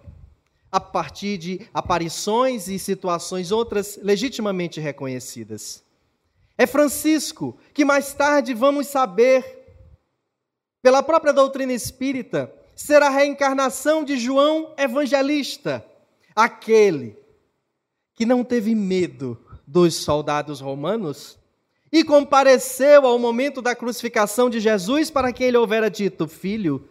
a 0.72 0.80
partir 0.80 1.38
de 1.38 1.68
aparições 1.74 2.70
e 2.70 2.80
situações 2.80 3.52
outras 3.52 4.00
legitimamente 4.02 4.80
reconhecidas. 4.80 5.84
É 6.58 6.66
Francisco 6.66 7.58
que 7.74 7.84
mais 7.84 8.14
tarde 8.14 8.54
vamos 8.54 8.88
saber, 8.88 9.44
pela 10.82 11.04
própria 11.04 11.34
doutrina 11.34 11.74
espírita, 11.74 12.50
será 12.74 13.08
a 13.08 13.10
reencarnação 13.10 14.06
de 14.06 14.16
João 14.16 14.74
Evangelista, 14.78 15.86
aquele 16.34 17.18
que 18.16 18.26
não 18.26 18.42
teve 18.42 18.74
medo 18.74 19.38
dos 19.68 19.96
soldados 19.96 20.62
romanos 20.62 21.43
e 21.94 22.04
compareceu 22.04 23.06
ao 23.06 23.20
momento 23.20 23.62
da 23.62 23.76
crucificação 23.76 24.50
de 24.50 24.60
Jesus 24.60 25.12
para 25.12 25.32
que 25.32 25.44
ele 25.44 25.58
houvera 25.58 25.92
dito: 25.92 26.28
Filho, 26.28 26.90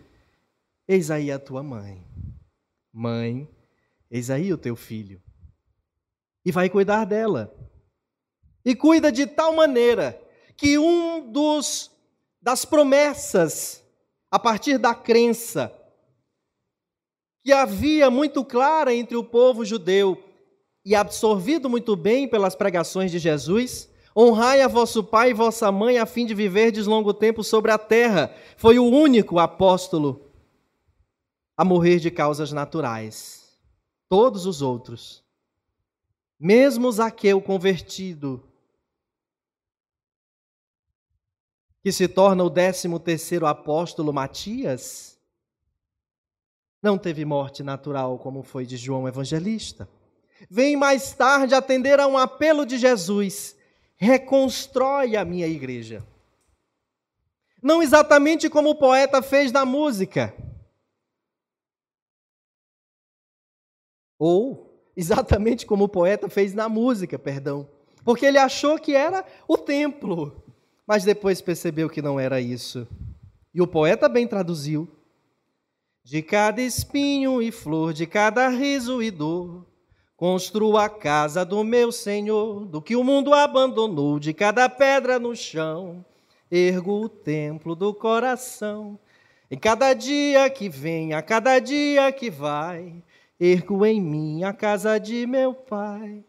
eis 0.86 1.10
aí 1.10 1.32
a 1.32 1.40
tua 1.40 1.60
mãe. 1.60 2.06
Mãe, 2.92 3.50
eis 4.08 4.30
aí 4.30 4.52
o 4.52 4.56
teu 4.56 4.76
filho. 4.76 5.20
E 6.44 6.52
vai 6.52 6.70
cuidar 6.70 7.04
dela. 7.04 7.52
E 8.64 8.76
cuida 8.76 9.10
de 9.10 9.26
tal 9.26 9.56
maneira 9.56 10.22
que 10.56 10.78
um 10.78 11.32
dos 11.32 11.90
das 12.40 12.64
promessas 12.64 13.84
a 14.30 14.38
partir 14.38 14.78
da 14.78 14.94
crença 14.94 15.76
que 17.42 17.52
havia 17.52 18.08
muito 18.08 18.44
clara 18.44 18.94
entre 18.94 19.16
o 19.16 19.24
povo 19.24 19.64
judeu 19.64 20.22
e 20.84 20.94
absorvido 20.94 21.68
muito 21.68 21.96
bem 21.96 22.28
pelas 22.28 22.54
pregações 22.54 23.10
de 23.10 23.18
Jesus, 23.18 23.91
Honrai 24.14 24.60
a 24.60 24.68
vosso 24.68 25.02
pai 25.02 25.30
e 25.30 25.34
vossa 25.34 25.72
mãe, 25.72 25.98
a 25.98 26.04
fim 26.04 26.26
de 26.26 26.34
viverdes 26.34 26.86
longo 26.86 27.14
tempo 27.14 27.42
sobre 27.42 27.70
a 27.70 27.78
terra. 27.78 28.34
Foi 28.56 28.78
o 28.78 28.84
único 28.84 29.38
apóstolo 29.38 30.30
a 31.56 31.64
morrer 31.64 31.98
de 31.98 32.10
causas 32.10 32.52
naturais. 32.52 33.58
Todos 34.08 34.44
os 34.44 34.60
outros, 34.60 35.24
mesmo 36.38 36.92
Zaqueu 36.92 37.40
convertido, 37.40 38.42
que 41.82 41.90
se 41.90 42.06
torna 42.06 42.44
o 42.44 42.50
décimo 42.50 43.00
terceiro 43.00 43.46
apóstolo 43.46 44.12
Matias, 44.12 45.18
não 46.82 46.98
teve 46.98 47.24
morte 47.24 47.62
natural 47.62 48.18
como 48.18 48.42
foi 48.42 48.66
de 48.66 48.76
João 48.76 49.08
Evangelista. 49.08 49.88
Vem 50.50 50.76
mais 50.76 51.12
tarde 51.12 51.54
atender 51.54 51.98
a 51.98 52.06
um 52.06 52.18
apelo 52.18 52.66
de 52.66 52.76
Jesus 52.76 53.56
reconstrói 54.02 55.16
a 55.16 55.24
minha 55.24 55.46
igreja. 55.46 56.04
Não 57.62 57.80
exatamente 57.80 58.50
como 58.50 58.70
o 58.70 58.74
poeta 58.74 59.22
fez 59.22 59.52
na 59.52 59.64
música. 59.64 60.34
Ou 64.18 64.90
exatamente 64.96 65.64
como 65.64 65.84
o 65.84 65.88
poeta 65.88 66.28
fez 66.28 66.52
na 66.52 66.68
música, 66.68 67.16
perdão. 67.16 67.70
Porque 68.04 68.26
ele 68.26 68.38
achou 68.38 68.76
que 68.76 68.96
era 68.96 69.24
o 69.46 69.56
templo, 69.56 70.44
mas 70.84 71.04
depois 71.04 71.40
percebeu 71.40 71.88
que 71.88 72.02
não 72.02 72.18
era 72.18 72.40
isso. 72.40 72.88
E 73.54 73.62
o 73.62 73.68
poeta 73.68 74.08
bem 74.08 74.26
traduziu: 74.26 74.88
De 76.02 76.22
cada 76.22 76.60
espinho 76.60 77.40
e 77.40 77.52
flor, 77.52 77.92
de 77.92 78.04
cada 78.04 78.48
riso 78.48 79.00
e 79.00 79.12
dor, 79.12 79.64
Construo 80.22 80.76
a 80.76 80.88
casa 80.88 81.44
do 81.44 81.64
meu 81.64 81.90
Senhor, 81.90 82.64
do 82.66 82.80
que 82.80 82.94
o 82.94 83.02
mundo 83.02 83.34
abandonou, 83.34 84.20
de 84.20 84.32
cada 84.32 84.68
pedra 84.68 85.18
no 85.18 85.34
chão. 85.34 86.04
Ergo 86.48 86.92
o 87.02 87.08
templo 87.08 87.74
do 87.74 87.92
coração. 87.92 88.96
Em 89.50 89.58
cada 89.58 89.92
dia 89.94 90.48
que 90.48 90.68
vem, 90.68 91.12
a 91.12 91.20
cada 91.22 91.58
dia 91.58 92.12
que 92.12 92.30
vai, 92.30 93.02
ergo 93.40 93.84
em 93.84 94.00
mim 94.00 94.44
a 94.44 94.52
casa 94.52 94.96
de 94.96 95.26
meu 95.26 95.52
Pai. 95.54 96.22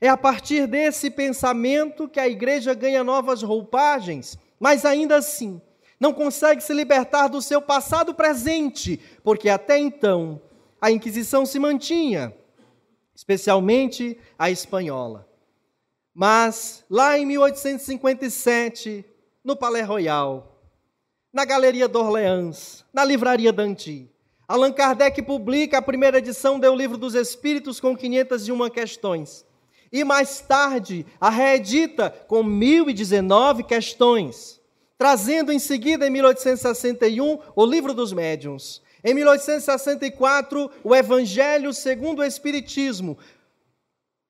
É 0.00 0.08
a 0.08 0.16
partir 0.16 0.68
desse 0.68 1.10
pensamento 1.10 2.08
que 2.08 2.20
a 2.20 2.28
igreja 2.28 2.72
ganha 2.72 3.02
novas 3.02 3.42
roupagens, 3.42 4.38
mas 4.60 4.84
ainda 4.84 5.16
assim 5.16 5.60
não 5.98 6.12
consegue 6.12 6.62
se 6.62 6.72
libertar 6.72 7.26
do 7.26 7.42
seu 7.42 7.60
passado 7.60 8.14
presente, 8.14 9.00
porque 9.24 9.48
até 9.48 9.76
então 9.76 10.40
a 10.80 10.88
Inquisição 10.92 11.44
se 11.44 11.58
mantinha 11.58 12.32
especialmente 13.18 14.16
a 14.38 14.48
espanhola. 14.48 15.28
Mas 16.14 16.84
lá 16.88 17.18
em 17.18 17.26
1857, 17.26 19.04
no 19.42 19.56
Palais 19.56 19.88
Royal, 19.88 20.62
na 21.32 21.44
Galeria 21.44 21.88
d'Orléans, 21.88 22.84
na 22.92 23.04
Livraria 23.04 23.52
Danti, 23.52 24.08
Allan 24.46 24.70
Kardec 24.70 25.20
publica 25.22 25.78
a 25.78 25.82
primeira 25.82 26.18
edição 26.18 26.60
do 26.60 26.72
Livro 26.72 26.96
dos 26.96 27.16
Espíritos 27.16 27.80
com 27.80 27.96
501 27.96 28.70
questões. 28.70 29.44
E 29.90 30.04
mais 30.04 30.40
tarde, 30.40 31.04
a 31.20 31.28
reedita 31.28 32.10
com 32.28 32.44
1019 32.44 33.64
questões, 33.64 34.60
trazendo 34.96 35.50
em 35.50 35.58
seguida, 35.58 36.06
em 36.06 36.10
1861, 36.10 37.40
o 37.56 37.66
Livro 37.66 37.92
dos 37.92 38.12
Médiuns. 38.12 38.80
Em 39.02 39.14
1864, 39.14 40.70
o 40.82 40.94
Evangelho 40.94 41.72
segundo 41.72 42.18
o 42.20 42.24
Espiritismo, 42.24 43.16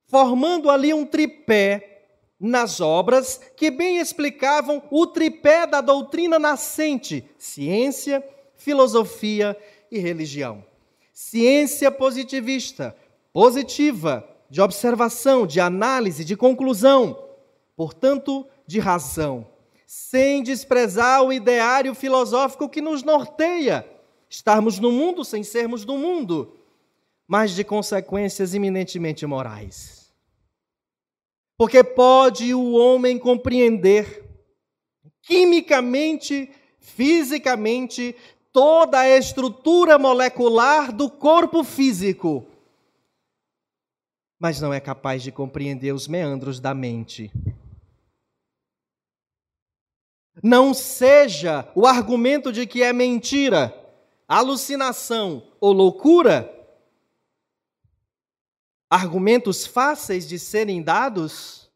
formando 0.07 0.71
ali 0.71 0.93
um 0.93 1.07
tripé 1.07 1.95
nas 2.39 2.81
obras 2.81 3.41
que 3.57 3.71
bem 3.71 3.99
explicavam 3.99 4.83
o 4.91 5.07
tripé 5.07 5.67
da 5.67 5.81
doutrina 5.81 6.39
nascente: 6.39 7.25
ciência, 7.39 8.23
filosofia 8.57 9.57
e 9.91 9.99
religião. 9.99 10.65
Ciência 11.13 11.91
positivista, 11.91 12.95
positiva, 13.33 14.29
de 14.51 14.61
observação, 14.61 15.47
de 15.47 15.61
análise, 15.61 16.25
de 16.25 16.37
conclusão, 16.37 17.25
portanto, 17.75 18.47
de 18.67 18.79
razão, 18.79 19.47
sem 19.87 20.43
desprezar 20.43 21.23
o 21.23 21.33
ideário 21.33 21.95
filosófico 21.95 22.69
que 22.69 22.81
nos 22.81 23.03
norteia 23.03 23.85
estarmos 24.29 24.79
no 24.79 24.93
mundo 24.93 25.25
sem 25.25 25.43
sermos 25.43 25.85
do 25.85 25.97
mundo, 25.97 26.57
mas 27.27 27.53
de 27.53 27.65
consequências 27.65 28.55
eminentemente 28.55 29.27
morais. 29.27 30.13
Porque 31.57 31.83
pode 31.83 32.55
o 32.55 32.73
homem 32.73 33.19
compreender 33.19 34.25
quimicamente, 35.23 36.51
fisicamente, 36.79 38.15
toda 38.53 39.01
a 39.01 39.19
estrutura 39.19 39.99
molecular 39.99 40.91
do 40.91 41.11
corpo 41.11 41.63
físico, 41.63 42.47
mas 44.39 44.61
não 44.61 44.73
é 44.73 44.81
capaz 44.81 45.23
de 45.23 45.33
compreender 45.33 45.93
os 45.93 46.09
meandros 46.09 46.61
da 46.61 46.73
mente. 46.73 47.31
Não 50.43 50.73
seja 50.73 51.71
o 51.75 51.85
argumento 51.85 52.53
de 52.53 52.67
que 52.67 52.83
é 52.83 52.93
mentira 52.93 53.75
alucinação 54.29 55.51
ou 55.59 55.73
loucura, 55.73 56.55
argumentos 58.91 59.67
fáceis 59.67 60.29
de 60.29 60.39
serem 60.39 60.83
dados, 60.83 61.71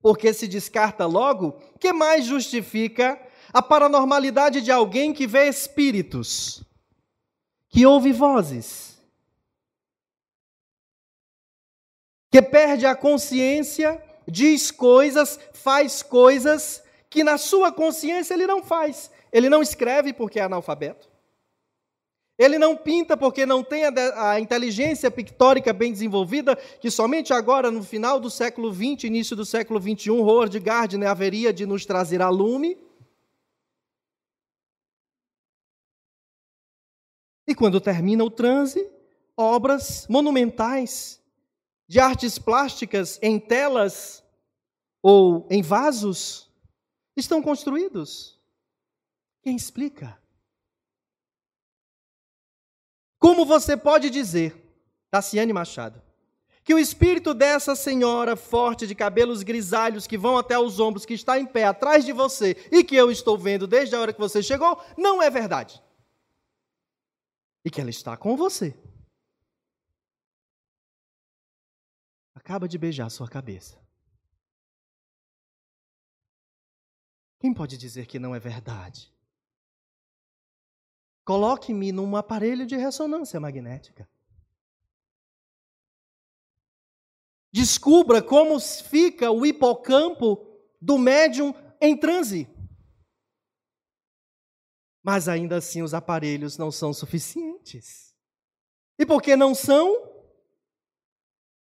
porque 0.00 0.32
se 0.32 0.48
descarta 0.48 1.04
logo, 1.04 1.52
que 1.78 1.92
mais 1.92 2.24
justifica 2.24 3.20
a 3.52 3.60
paranormalidade 3.60 4.62
de 4.62 4.72
alguém 4.72 5.12
que 5.12 5.26
vê 5.26 5.48
espíritos, 5.48 6.62
que 7.68 7.84
ouve 7.84 8.12
vozes, 8.12 8.98
que 12.30 12.40
perde 12.42 12.86
a 12.86 12.94
consciência, 12.94 14.02
diz 14.26 14.70
coisas, 14.70 15.38
faz 15.52 16.02
coisas 16.02 16.82
que 17.10 17.24
na 17.24 17.38
sua 17.38 17.72
consciência 17.72 18.34
ele 18.34 18.46
não 18.46 18.62
faz. 18.62 19.10
Ele 19.32 19.48
não 19.48 19.62
escreve 19.62 20.12
porque 20.12 20.38
é 20.38 20.42
analfabeto. 20.42 21.07
Ele 22.38 22.56
não 22.56 22.76
pinta 22.76 23.16
porque 23.16 23.44
não 23.44 23.64
tem 23.64 23.84
a, 23.84 24.30
a, 24.30 24.40
inteligência 24.40 25.10
pictórica 25.10 25.72
bem 25.72 25.90
desenvolvida, 25.90 26.54
que 26.54 26.88
somente 26.88 27.32
agora, 27.32 27.68
no 27.68 27.82
final 27.82 28.20
do 28.20 28.30
século 28.30 28.72
XX, 28.72 29.04
início 29.04 29.34
do 29.34 29.44
século 29.44 29.80
XXI, 29.80 30.10
Howard 30.10 30.60
Gardner 30.60 31.10
haveria 31.10 31.52
de 31.52 31.66
nos 31.66 31.84
trazer 31.84 32.22
a 32.22 32.28
lume. 32.28 32.78
E 37.44 37.56
quando 37.56 37.80
termina 37.80 38.22
o 38.22 38.30
transe, 38.30 38.88
obras 39.36 40.06
monumentais 40.08 41.20
de 41.88 41.98
artes 41.98 42.38
plásticas 42.38 43.18
em 43.20 43.40
telas 43.40 44.22
ou 45.02 45.44
em 45.50 45.60
vasos 45.60 46.48
estão 47.16 47.42
construídos. 47.42 48.38
Quem 49.42 49.56
explica? 49.56 50.16
Como 53.18 53.44
você 53.44 53.76
pode 53.76 54.10
dizer, 54.10 54.54
Tassiane 55.10 55.52
Machado, 55.52 56.00
que 56.62 56.74
o 56.74 56.78
espírito 56.78 57.32
dessa 57.32 57.74
senhora 57.74 58.36
forte 58.36 58.86
de 58.86 58.94
cabelos 58.94 59.42
grisalhos 59.42 60.06
que 60.06 60.18
vão 60.18 60.36
até 60.36 60.58
os 60.58 60.78
ombros, 60.78 61.06
que 61.06 61.14
está 61.14 61.38
em 61.38 61.46
pé 61.46 61.64
atrás 61.64 62.04
de 62.04 62.12
você 62.12 62.50
e 62.70 62.84
que 62.84 62.94
eu 62.94 63.10
estou 63.10 63.38
vendo 63.38 63.66
desde 63.66 63.96
a 63.96 64.00
hora 64.00 64.12
que 64.12 64.20
você 64.20 64.42
chegou, 64.42 64.78
não 64.96 65.22
é 65.22 65.30
verdade? 65.30 65.82
E 67.64 67.70
que 67.70 67.80
ela 67.80 67.90
está 67.90 68.16
com 68.16 68.36
você. 68.36 68.76
Acaba 72.34 72.68
de 72.68 72.78
beijar 72.78 73.10
sua 73.10 73.28
cabeça. 73.28 73.78
Quem 77.40 77.54
pode 77.54 77.76
dizer 77.76 78.06
que 78.06 78.18
não 78.18 78.34
é 78.34 78.38
verdade? 78.38 79.12
Coloque-me 81.28 81.92
num 81.92 82.16
aparelho 82.16 82.64
de 82.64 82.74
ressonância 82.74 83.38
magnética. 83.38 84.08
Descubra 87.52 88.22
como 88.22 88.58
fica 88.58 89.30
o 89.30 89.44
hipocampo 89.44 90.38
do 90.80 90.96
médium 90.96 91.52
em 91.82 91.94
transe. 91.94 92.48
Mas 95.02 95.28
ainda 95.28 95.58
assim 95.58 95.82
os 95.82 95.92
aparelhos 95.92 96.56
não 96.56 96.72
são 96.72 96.94
suficientes. 96.94 98.14
E 98.98 99.04
por 99.04 99.20
que 99.20 99.36
não 99.36 99.54
são? 99.54 100.10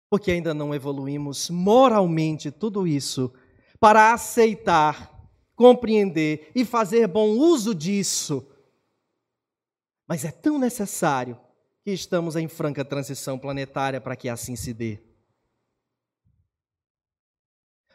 Porque 0.09 0.31
ainda 0.31 0.55
não 0.55 0.73
evoluímos 0.73 1.51
moralmente 1.51 2.49
tudo 2.49 2.87
isso 2.87 3.31
para 3.79 4.11
aceitar, 4.11 5.29
compreender 5.55 6.51
e 6.55 6.65
fazer 6.65 7.05
bom 7.05 7.29
uso 7.29 7.75
disso 7.75 8.50
mas 10.11 10.25
é 10.25 10.31
tão 10.31 10.59
necessário 10.59 11.39
que 11.85 11.91
estamos 11.91 12.35
em 12.35 12.45
franca 12.45 12.83
transição 12.83 13.39
planetária 13.39 14.01
para 14.01 14.13
que 14.13 14.27
assim 14.27 14.57
se 14.57 14.73
dê. 14.73 14.99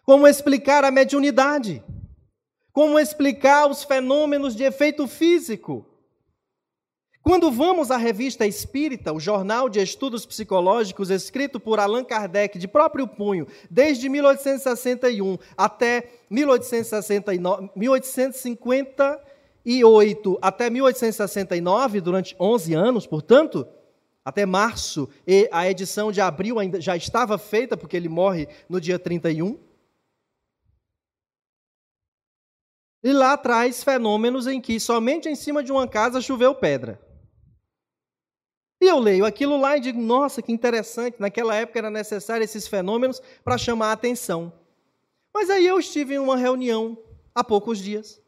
Como 0.03 0.27
explicar 0.27 0.83
a 0.83 0.91
mediunidade? 0.91 1.85
Como 2.73 2.99
explicar 2.99 3.69
os 3.69 3.85
fenômenos 3.85 4.57
de 4.57 4.63
efeito 4.63 5.07
físico? 5.07 5.85
Quando 7.21 7.53
vamos 7.53 7.91
à 7.91 7.99
revista 7.99 8.47
Espírita, 8.47 9.13
o 9.13 9.21
jornal 9.21 9.69
de 9.69 9.79
estudos 9.79 10.25
psicológicos 10.25 11.11
escrito 11.11 11.61
por 11.61 11.79
Allan 11.79 12.03
Kardec 12.03 12.59
de 12.59 12.67
próprio 12.67 13.07
punho, 13.07 13.47
desde 13.71 14.09
1861 14.09 15.37
até 15.55 16.09
1869, 16.31 17.73
1850 17.77 19.26
1808 19.67 20.39
até 20.41 20.71
1869, 20.71 22.01
durante 22.01 22.37
11 22.39 22.75
anos, 22.75 23.07
portanto, 23.07 23.67
até 24.25 24.47
março, 24.47 25.09
e 25.27 25.49
a 25.51 25.69
edição 25.69 26.13
de 26.13 26.21
abril 26.21 26.61
ainda 26.61 26.81
já 26.81 26.97
estava 26.97 27.37
feita, 27.37 27.77
porque 27.77 27.97
ele 27.97 28.09
morre 28.09 28.49
no 28.69 28.81
dia 28.81 28.99
31. 28.99 29.59
E 33.03 33.13
lá 33.13 33.37
traz 33.37 33.83
fenômenos 33.83 34.47
em 34.47 34.61
que 34.61 34.79
somente 34.79 35.29
em 35.29 35.35
cima 35.35 35.63
de 35.63 35.73
uma 35.73 35.87
casa 35.87 36.21
choveu 36.21 36.55
pedra. 36.55 37.01
E 38.81 38.87
eu 38.87 38.99
leio 38.99 39.25
aquilo 39.25 39.59
lá 39.59 39.77
e 39.77 39.81
digo, 39.81 40.01
nossa, 40.01 40.43
que 40.43 40.53
interessante, 40.53 41.17
naquela 41.19 41.55
época 41.55 41.79
era 41.79 41.91
necessário 41.91 42.45
esses 42.45 42.69
fenômenos 42.69 43.21
para 43.43 43.59
chamar 43.59 43.89
a 43.89 43.93
atenção. 43.93 44.53
Mas 45.33 45.51
aí 45.51 45.67
eu 45.67 45.79
estive 45.79 46.15
em 46.15 46.19
uma 46.19 46.37
reunião 46.37 46.97
há 47.35 47.43
poucos 47.43 47.79
dias 47.79 48.21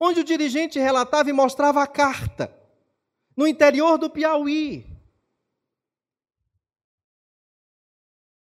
onde 0.00 0.20
o 0.20 0.24
dirigente 0.24 0.78
relatava 0.78 1.30
e 1.30 1.32
mostrava 1.32 1.82
a 1.82 1.86
carta, 1.86 2.54
no 3.36 3.46
interior 3.46 3.98
do 3.98 4.10
Piauí. 4.10 4.86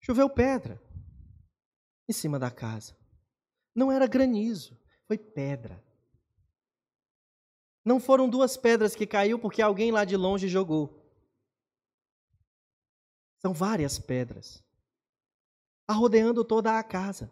Choveu 0.00 0.28
pedra 0.30 0.80
em 2.08 2.12
cima 2.12 2.38
da 2.38 2.50
casa. 2.50 2.96
Não 3.74 3.92
era 3.92 4.06
granizo, 4.06 4.78
foi 5.06 5.18
pedra. 5.18 5.84
Não 7.84 8.00
foram 8.00 8.28
duas 8.28 8.56
pedras 8.56 8.94
que 8.94 9.06
caiu 9.06 9.38
porque 9.38 9.62
alguém 9.62 9.92
lá 9.92 10.04
de 10.04 10.16
longe 10.16 10.48
jogou. 10.48 10.98
São 13.38 13.52
várias 13.52 13.98
pedras, 13.98 14.64
arrodeando 15.86 16.44
toda 16.44 16.78
a 16.78 16.82
casa. 16.82 17.30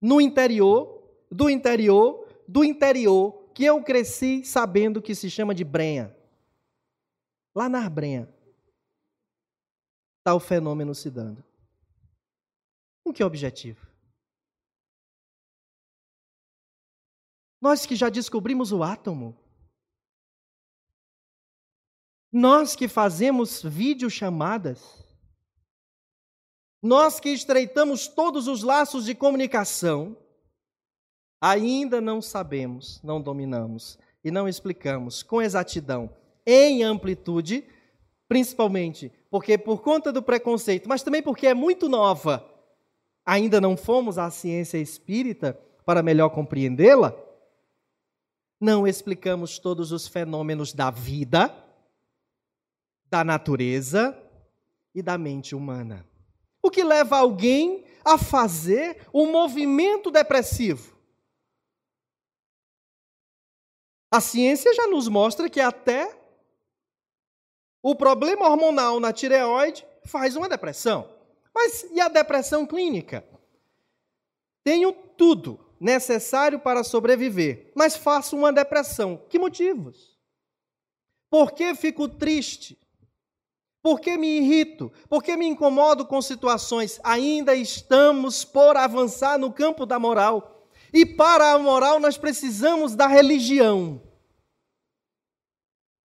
No 0.00 0.20
interior, 0.20 0.99
do 1.30 1.48
interior, 1.48 2.26
do 2.48 2.64
interior, 2.64 3.50
que 3.54 3.64
eu 3.64 3.82
cresci 3.82 4.44
sabendo 4.44 5.00
que 5.00 5.14
se 5.14 5.30
chama 5.30 5.54
de 5.54 5.64
Brenha. 5.64 6.16
Lá 7.54 7.68
na 7.68 7.88
Brenha 7.88 8.28
está 10.18 10.34
o 10.34 10.40
fenômeno 10.40 10.94
se 10.94 11.10
dando. 11.10 11.44
Com 13.04 13.12
que 13.12 13.24
objetivo? 13.24 13.86
Nós 17.60 17.84
que 17.84 17.94
já 17.94 18.08
descobrimos 18.08 18.72
o 18.72 18.82
átomo, 18.82 19.36
nós 22.32 22.74
que 22.74 22.88
fazemos 22.88 23.62
videochamadas, 23.62 25.04
nós 26.82 27.20
que 27.20 27.28
estreitamos 27.28 28.08
todos 28.08 28.48
os 28.48 28.62
laços 28.62 29.04
de 29.04 29.14
comunicação, 29.14 30.16
Ainda 31.40 32.00
não 32.00 32.20
sabemos, 32.20 33.00
não 33.02 33.20
dominamos 33.20 33.98
e 34.22 34.30
não 34.30 34.46
explicamos 34.46 35.22
com 35.22 35.40
exatidão, 35.40 36.10
em 36.44 36.82
amplitude, 36.82 37.64
principalmente 38.28 39.10
porque 39.30 39.56
por 39.56 39.80
conta 39.80 40.12
do 40.12 40.22
preconceito, 40.22 40.88
mas 40.88 41.02
também 41.02 41.22
porque 41.22 41.46
é 41.46 41.54
muito 41.54 41.88
nova, 41.88 42.44
ainda 43.24 43.60
não 43.60 43.76
fomos 43.76 44.18
à 44.18 44.30
ciência 44.30 44.76
espírita 44.76 45.58
para 45.86 46.02
melhor 46.02 46.30
compreendê-la. 46.30 47.14
Não 48.60 48.86
explicamos 48.86 49.58
todos 49.58 49.92
os 49.92 50.06
fenômenos 50.06 50.74
da 50.74 50.90
vida, 50.90 51.54
da 53.06 53.24
natureza 53.24 54.16
e 54.94 55.00
da 55.00 55.16
mente 55.16 55.54
humana. 55.54 56.06
O 56.62 56.70
que 56.70 56.84
leva 56.84 57.16
alguém 57.16 57.84
a 58.04 58.18
fazer 58.18 59.06
um 59.14 59.32
movimento 59.32 60.10
depressivo? 60.10 60.99
A 64.10 64.20
ciência 64.20 64.74
já 64.74 64.86
nos 64.88 65.06
mostra 65.06 65.48
que 65.48 65.60
até 65.60 66.18
o 67.82 67.94
problema 67.94 68.48
hormonal 68.48 68.98
na 68.98 69.12
tireoide 69.12 69.86
faz 70.04 70.34
uma 70.36 70.48
depressão. 70.48 71.08
Mas 71.54 71.84
e 71.92 72.00
a 72.00 72.08
depressão 72.08 72.66
clínica? 72.66 73.24
Tenho 74.64 74.92
tudo 74.92 75.60
necessário 75.78 76.58
para 76.58 76.84
sobreviver, 76.84 77.72
mas 77.74 77.96
faço 77.96 78.36
uma 78.36 78.52
depressão. 78.52 79.22
Que 79.28 79.38
motivos? 79.38 80.18
Por 81.30 81.52
que 81.52 81.74
fico 81.74 82.08
triste? 82.08 82.76
Por 83.82 83.98
que 84.00 84.18
me 84.18 84.38
irrito? 84.38 84.92
Por 85.08 85.22
que 85.22 85.36
me 85.36 85.46
incomodo 85.46 86.04
com 86.04 86.20
situações? 86.20 87.00
Ainda 87.02 87.54
estamos 87.54 88.44
por 88.44 88.76
avançar 88.76 89.38
no 89.38 89.52
campo 89.52 89.86
da 89.86 89.98
moral. 89.98 90.59
E 90.92 91.06
para 91.06 91.52
a 91.52 91.58
moral 91.58 92.00
nós 92.00 92.16
precisamos 92.18 92.94
da 92.94 93.06
religião. 93.06 94.00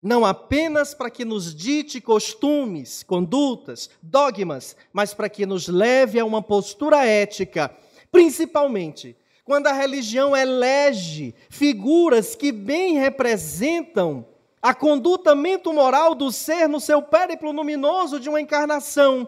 Não 0.02 0.26
apenas 0.26 0.94
para 0.94 1.10
que 1.10 1.24
nos 1.24 1.56
dite 1.56 2.02
costumes, 2.02 3.04
condutas, 3.04 3.90
dogmas, 4.02 4.76
mas 4.92 5.14
para 5.14 5.30
que 5.30 5.46
nos 5.46 5.70
leve 5.70 6.20
a 6.20 6.26
uma 6.26 6.42
postura 6.42 7.06
ética, 7.06 7.74
principalmente 8.12 9.16
quando 9.46 9.68
a 9.68 9.74
religião 9.74 10.36
elege 10.36 11.34
figuras 11.50 12.36
que 12.36 12.52
bem 12.52 12.98
representam 12.98 14.26
a 14.62 14.74
conduta 14.74 15.36
mento-moral 15.36 16.16
do 16.16 16.32
ser 16.32 16.70
no 16.70 16.80
seu 16.80 17.02
périplo 17.02 17.52
luminoso 17.52 18.20
de 18.20 18.30
uma 18.30 18.40
encarnação, 18.40 19.28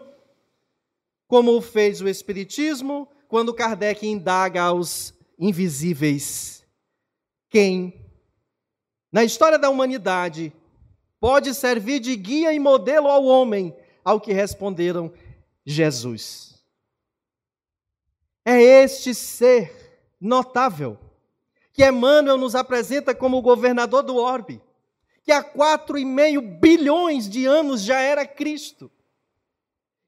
como 1.28 1.60
fez 1.60 2.00
o 2.00 2.08
Espiritismo 2.08 3.08
quando 3.28 3.52
Kardec 3.52 4.06
indaga 4.06 4.62
aos 4.62 5.12
invisíveis 5.38 6.64
quem, 7.48 8.04
na 9.10 9.24
história 9.24 9.58
da 9.58 9.70
humanidade, 9.70 10.52
pode 11.20 11.54
servir 11.54 12.00
de 12.00 12.14
guia 12.16 12.52
e 12.52 12.58
modelo 12.58 13.08
ao 13.08 13.24
homem, 13.24 13.74
ao 14.04 14.20
que 14.20 14.32
responderam 14.32 15.12
Jesus. 15.64 16.62
É 18.44 18.60
este 18.60 19.14
ser 19.14 20.14
notável 20.20 20.98
que 21.72 21.84
Emmanuel 21.84 22.38
nos 22.38 22.54
apresenta 22.54 23.14
como 23.14 23.36
o 23.36 23.42
governador 23.42 24.02
do 24.02 24.16
orbe, 24.16 24.62
que 25.22 25.32
há 25.32 25.42
quatro 25.42 25.98
e 25.98 26.04
meio 26.04 26.40
bilhões 26.40 27.28
de 27.28 27.44
anos 27.44 27.82
já 27.82 28.00
era 28.00 28.26
Cristo, 28.26 28.90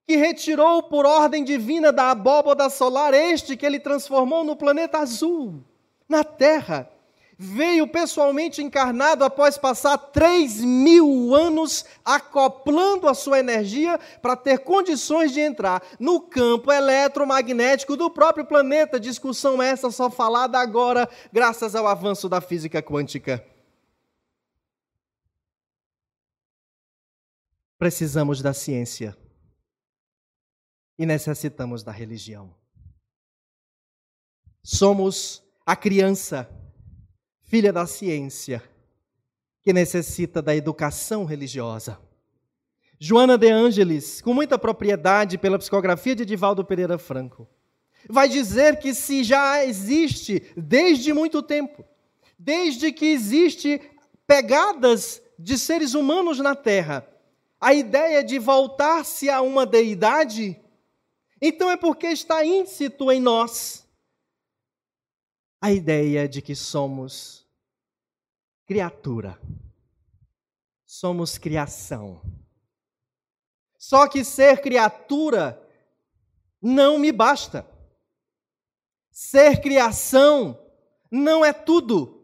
que 0.09 0.17
retirou 0.17 0.83
por 0.85 1.05
ordem 1.05 1.45
divina 1.45 1.93
da 1.93 2.11
abóboda 2.11 2.71
solar 2.71 3.13
este 3.13 3.59
que 3.59 3.67
ele 3.67 3.79
transformou 3.79 4.43
no 4.43 4.57
planeta 4.57 4.97
azul, 4.97 5.63
na 6.09 6.25
Terra, 6.25 6.91
veio 7.37 7.87
pessoalmente 7.87 8.63
encarnado 8.63 9.23
após 9.23 9.59
passar 9.59 9.99
três 9.99 10.63
mil 10.63 11.35
anos 11.35 11.85
acoplando 12.03 13.07
a 13.07 13.13
sua 13.13 13.39
energia 13.39 14.01
para 14.23 14.35
ter 14.35 14.61
condições 14.61 15.31
de 15.31 15.41
entrar 15.41 15.83
no 16.01 16.23
campo 16.23 16.73
eletromagnético 16.73 17.95
do 17.95 18.09
próprio 18.09 18.47
planeta. 18.47 18.99
Discussão 18.99 19.63
essa 19.63 19.91
só 19.91 20.09
falada 20.09 20.59
agora, 20.59 21.07
graças 21.31 21.77
ao 21.77 21.87
avanço 21.87 22.31
da 22.31 22.41
física 22.41 22.81
quântica. 22.81 23.45
Precisamos 27.79 28.41
da 28.41 28.55
ciência 28.55 29.15
e 30.99 31.07
necessitamos 31.07 31.83
da 31.83 31.93
religião. 31.93 32.55
Somos 34.63 35.43
a 35.65 35.77
criança 35.77 36.49
filha 37.49 37.73
da 37.73 37.87
ciência, 37.87 38.63
que 39.63 39.73
necessita 39.73 40.43
da 40.43 40.55
educação 40.55 41.25
religiosa. 41.25 41.99
Joana 43.01 43.39
de 43.39 43.49
Ângeles, 43.49 44.21
com 44.21 44.35
muita 44.35 44.59
propriedade 44.59 45.39
pela 45.39 45.59
psicografia 45.59 46.15
de 46.15 46.27
Divaldo 46.27 46.65
Pereira 46.65 46.99
Franco, 46.99 47.49
vai 48.09 48.29
dizer 48.29 48.79
que 48.79 48.93
se 48.93 49.25
já 49.25 49.65
existe 49.65 50.43
desde 50.57 51.13
muito 51.13 51.43
tempo, 51.43 51.85
desde 52.39 52.93
que 52.93 53.07
existe 53.07 53.81
pegadas 54.27 55.23
de 55.39 55.57
seres 55.57 55.95
humanos 55.95 56.39
na 56.39 56.55
Terra, 56.55 57.07
a 57.61 57.73
ideia 57.73 58.23
de 58.23 58.39
voltar-se 58.39 59.31
a 59.31 59.41
uma 59.41 59.65
deidade, 59.65 60.61
então 61.41 61.71
é 61.71 61.77
porque 61.77 62.09
está 62.09 62.45
íncito 62.45 63.11
em 63.13 63.21
nós 63.21 63.87
a 65.61 65.73
ideia 65.73 66.29
de 66.29 66.41
que 66.41 66.55
somos 66.55 67.47
criatura. 68.67 69.41
Somos 70.87 71.37
criação. 71.37 72.23
Só 73.77 74.09
que 74.09 74.25
ser 74.25 74.61
criatura 74.61 75.61
não 76.61 76.99
me 76.99 77.13
basta. 77.13 77.67
Ser 79.11 79.61
criação 79.61 80.59
não 81.11 81.45
é 81.45 81.53
tudo. 81.53 82.19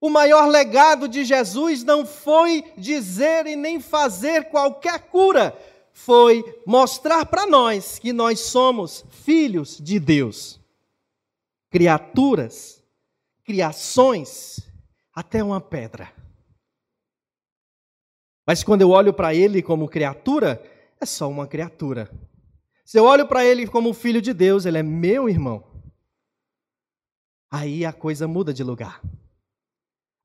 O 0.00 0.10
maior 0.10 0.46
legado 0.46 1.08
de 1.08 1.24
Jesus 1.24 1.84
não 1.84 2.04
foi 2.04 2.72
dizer 2.76 3.46
e 3.46 3.54
nem 3.54 3.80
fazer 3.80 4.50
qualquer 4.50 5.08
cura, 5.08 5.56
foi 5.92 6.44
mostrar 6.66 7.26
para 7.26 7.46
nós 7.46 7.98
que 7.98 8.12
nós 8.12 8.40
somos 8.40 9.04
filhos 9.10 9.78
de 9.78 10.00
Deus 10.00 10.62
criaturas, 11.72 12.84
criações, 13.42 14.60
até 15.14 15.42
uma 15.42 15.58
pedra. 15.58 16.12
Mas 18.46 18.62
quando 18.62 18.82
eu 18.82 18.90
olho 18.90 19.14
para 19.14 19.34
ele 19.34 19.62
como 19.62 19.88
criatura, 19.88 20.62
é 21.00 21.06
só 21.06 21.30
uma 21.30 21.46
criatura. 21.46 22.10
Se 22.84 22.98
eu 22.98 23.04
olho 23.04 23.26
para 23.26 23.42
ele 23.42 23.66
como 23.66 23.94
filho 23.94 24.20
de 24.20 24.34
Deus, 24.34 24.66
ele 24.66 24.76
é 24.76 24.82
meu 24.82 25.30
irmão. 25.30 25.64
Aí 27.50 27.86
a 27.86 27.92
coisa 27.92 28.28
muda 28.28 28.52
de 28.52 28.62
lugar. 28.62 29.00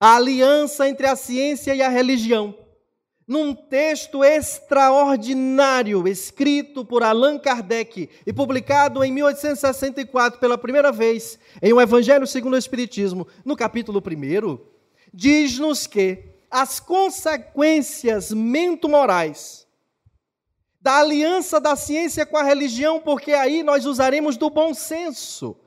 A 0.02 0.18
aliança 0.18 0.90
entre 0.90 1.08
a 1.08 1.16
ciência 1.16 1.74
e 1.74 1.82
a 1.82 1.88
religião 1.88 2.54
num 3.28 3.54
texto 3.54 4.24
extraordinário 4.24 6.08
escrito 6.08 6.86
por 6.86 7.04
Allan 7.04 7.38
Kardec 7.38 8.10
e 8.26 8.32
publicado 8.32 9.04
em 9.04 9.12
1864 9.12 10.40
pela 10.40 10.58
primeira 10.58 10.92
vez 10.92 11.38
em 11.62 11.74
O 11.74 11.82
Evangelho 11.82 12.26
segundo 12.26 12.54
o 12.54 12.58
Espiritismo, 12.58 13.28
no 13.44 13.58
capítulo 13.58 14.02
1, 14.02 14.60
diz-nos 15.14 15.86
que 15.86 16.24
as 16.50 16.80
consequências 16.80 18.32
mento-morais 18.32 19.68
da 20.80 21.00
aliança 21.00 21.60
da 21.60 21.76
ciência 21.76 22.26
com 22.26 22.38
a 22.38 22.44
religião, 22.44 23.02
porque 23.02 23.34
aí 23.34 23.62
nós 23.62 23.86
usaremos 23.86 24.38
do 24.38 24.50
bom 24.50 24.74
senso. 24.74 25.60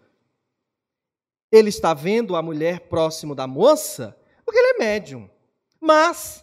Ele 1.52 1.68
está 1.68 1.92
vendo 1.92 2.34
a 2.34 2.40
mulher 2.40 2.88
próximo 2.88 3.34
da 3.34 3.46
moça, 3.46 4.16
porque 4.46 4.58
ele 4.58 4.76
é 4.76 4.78
médium. 4.78 5.28
Mas 5.78 6.42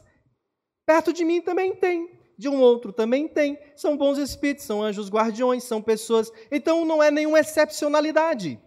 Perto 0.88 1.12
de 1.12 1.26
mim 1.26 1.42
também 1.42 1.76
tem, 1.76 2.10
de 2.38 2.48
um 2.48 2.62
outro 2.62 2.94
também 2.94 3.28
tem. 3.28 3.60
São 3.76 3.98
bons 3.98 4.18
espíritos, 4.18 4.64
são 4.64 4.82
anjos 4.82 5.10
guardiões, 5.10 5.66
são 5.66 5.82
pessoas. 5.82 6.32
Então 6.50 6.86
não 6.86 7.04
é 7.04 7.12
nenhuma 7.12 7.42
excepcionalidade. 7.42 8.58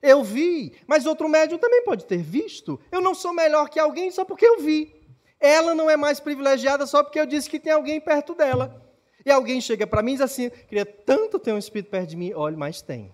Eu 0.00 0.24
vi, 0.24 0.74
mas 0.86 1.04
outro 1.04 1.28
médium 1.28 1.58
também 1.58 1.84
pode 1.84 2.06
ter 2.06 2.22
visto. 2.22 2.80
Eu 2.90 3.02
não 3.02 3.14
sou 3.14 3.34
melhor 3.34 3.68
que 3.68 3.78
alguém 3.78 4.10
só 4.10 4.24
porque 4.24 4.46
eu 4.46 4.58
vi. 4.58 4.94
Ela 5.38 5.74
não 5.74 5.90
é 5.90 5.98
mais 5.98 6.18
privilegiada 6.18 6.86
só 6.86 7.02
porque 7.02 7.20
eu 7.20 7.26
disse 7.26 7.50
que 7.50 7.60
tem 7.60 7.74
alguém 7.74 8.00
perto 8.00 8.34
dela. 8.34 8.82
E 9.26 9.30
alguém 9.30 9.60
chega 9.60 9.86
para 9.86 10.02
mim 10.02 10.12
e 10.12 10.14
diz 10.14 10.22
assim: 10.22 10.48
queria 10.48 10.86
tanto 10.86 11.38
ter 11.38 11.52
um 11.52 11.58
espírito 11.58 11.90
perto 11.90 12.08
de 12.08 12.16
mim. 12.16 12.32
Olha, 12.32 12.56
mas 12.56 12.80
tem. 12.80 13.12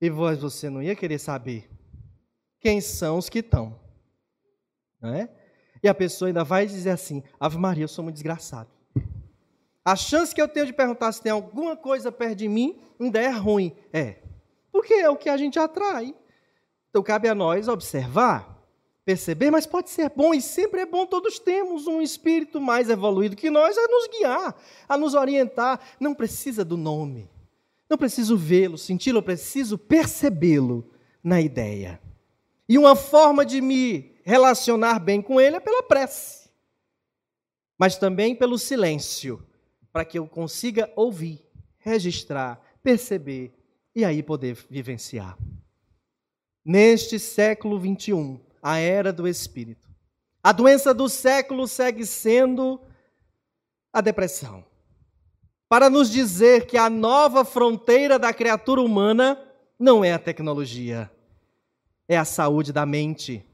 E 0.00 0.08
você 0.08 0.70
não 0.70 0.82
ia 0.82 0.96
querer 0.96 1.18
saber 1.18 1.68
quem 2.60 2.80
são 2.80 3.18
os 3.18 3.28
que 3.28 3.40
estão. 3.40 3.78
Não 5.02 5.12
é? 5.12 5.37
E 5.82 5.88
a 5.88 5.94
pessoa 5.94 6.28
ainda 6.28 6.44
vai 6.44 6.66
dizer 6.66 6.90
assim: 6.90 7.22
Ave 7.38 7.58
Maria, 7.58 7.84
eu 7.84 7.88
sou 7.88 8.02
muito 8.02 8.14
desgraçado. 8.14 8.68
A 9.84 9.96
chance 9.96 10.34
que 10.34 10.42
eu 10.42 10.48
tenho 10.48 10.66
de 10.66 10.72
perguntar 10.72 11.10
se 11.12 11.22
tem 11.22 11.32
alguma 11.32 11.76
coisa 11.76 12.12
perto 12.12 12.36
de 12.36 12.48
mim 12.48 12.78
ainda 13.00 13.20
é 13.20 13.30
ruim. 13.30 13.74
É. 13.92 14.16
Porque 14.70 14.92
é 14.92 15.08
o 15.08 15.16
que 15.16 15.28
a 15.28 15.36
gente 15.36 15.58
atrai. 15.58 16.14
Então 16.90 17.02
cabe 17.02 17.28
a 17.28 17.34
nós 17.34 17.68
observar, 17.68 18.66
perceber, 19.04 19.50
mas 19.50 19.66
pode 19.66 19.88
ser 19.88 20.10
bom 20.10 20.34
e 20.34 20.42
sempre 20.42 20.82
é 20.82 20.86
bom. 20.86 21.06
Todos 21.06 21.38
temos 21.38 21.86
um 21.86 22.02
espírito 22.02 22.60
mais 22.60 22.90
evoluído 22.90 23.36
que 23.36 23.50
nós 23.50 23.78
a 23.78 23.88
nos 23.88 24.08
guiar, 24.08 24.54
a 24.88 24.98
nos 24.98 25.14
orientar. 25.14 25.80
Não 25.98 26.14
precisa 26.14 26.64
do 26.64 26.76
nome. 26.76 27.30
Não 27.88 27.96
preciso 27.96 28.36
vê-lo, 28.36 28.76
senti-lo, 28.76 29.18
eu 29.18 29.22
preciso 29.22 29.78
percebê-lo 29.78 30.90
na 31.24 31.40
ideia. 31.40 31.98
E 32.68 32.76
uma 32.76 32.94
forma 32.94 33.46
de 33.46 33.62
me 33.62 34.17
relacionar 34.28 34.98
bem 34.98 35.22
com 35.22 35.40
Ele 35.40 35.56
é 35.56 35.60
pela 35.60 35.82
prece, 35.82 36.50
mas 37.78 37.96
também 37.96 38.36
pelo 38.36 38.58
silêncio, 38.58 39.42
para 39.90 40.04
que 40.04 40.18
eu 40.18 40.28
consiga 40.28 40.92
ouvir, 40.94 41.42
registrar, 41.78 42.60
perceber 42.82 43.54
e 43.96 44.04
aí 44.04 44.22
poder 44.22 44.54
vivenciar. 44.68 45.38
Neste 46.62 47.18
século 47.18 47.80
21, 47.80 48.38
a 48.62 48.76
era 48.76 49.14
do 49.14 49.26
Espírito, 49.26 49.88
a 50.42 50.52
doença 50.52 50.92
do 50.92 51.08
século 51.08 51.66
segue 51.66 52.04
sendo 52.04 52.78
a 53.90 54.02
depressão. 54.02 54.62
Para 55.70 55.88
nos 55.88 56.10
dizer 56.10 56.66
que 56.66 56.76
a 56.76 56.90
nova 56.90 57.46
fronteira 57.46 58.18
da 58.18 58.34
criatura 58.34 58.82
humana 58.82 59.42
não 59.78 60.04
é 60.04 60.12
a 60.12 60.18
tecnologia, 60.18 61.10
é 62.06 62.18
a 62.18 62.26
saúde 62.26 62.74
da 62.74 62.84
mente 62.84 63.47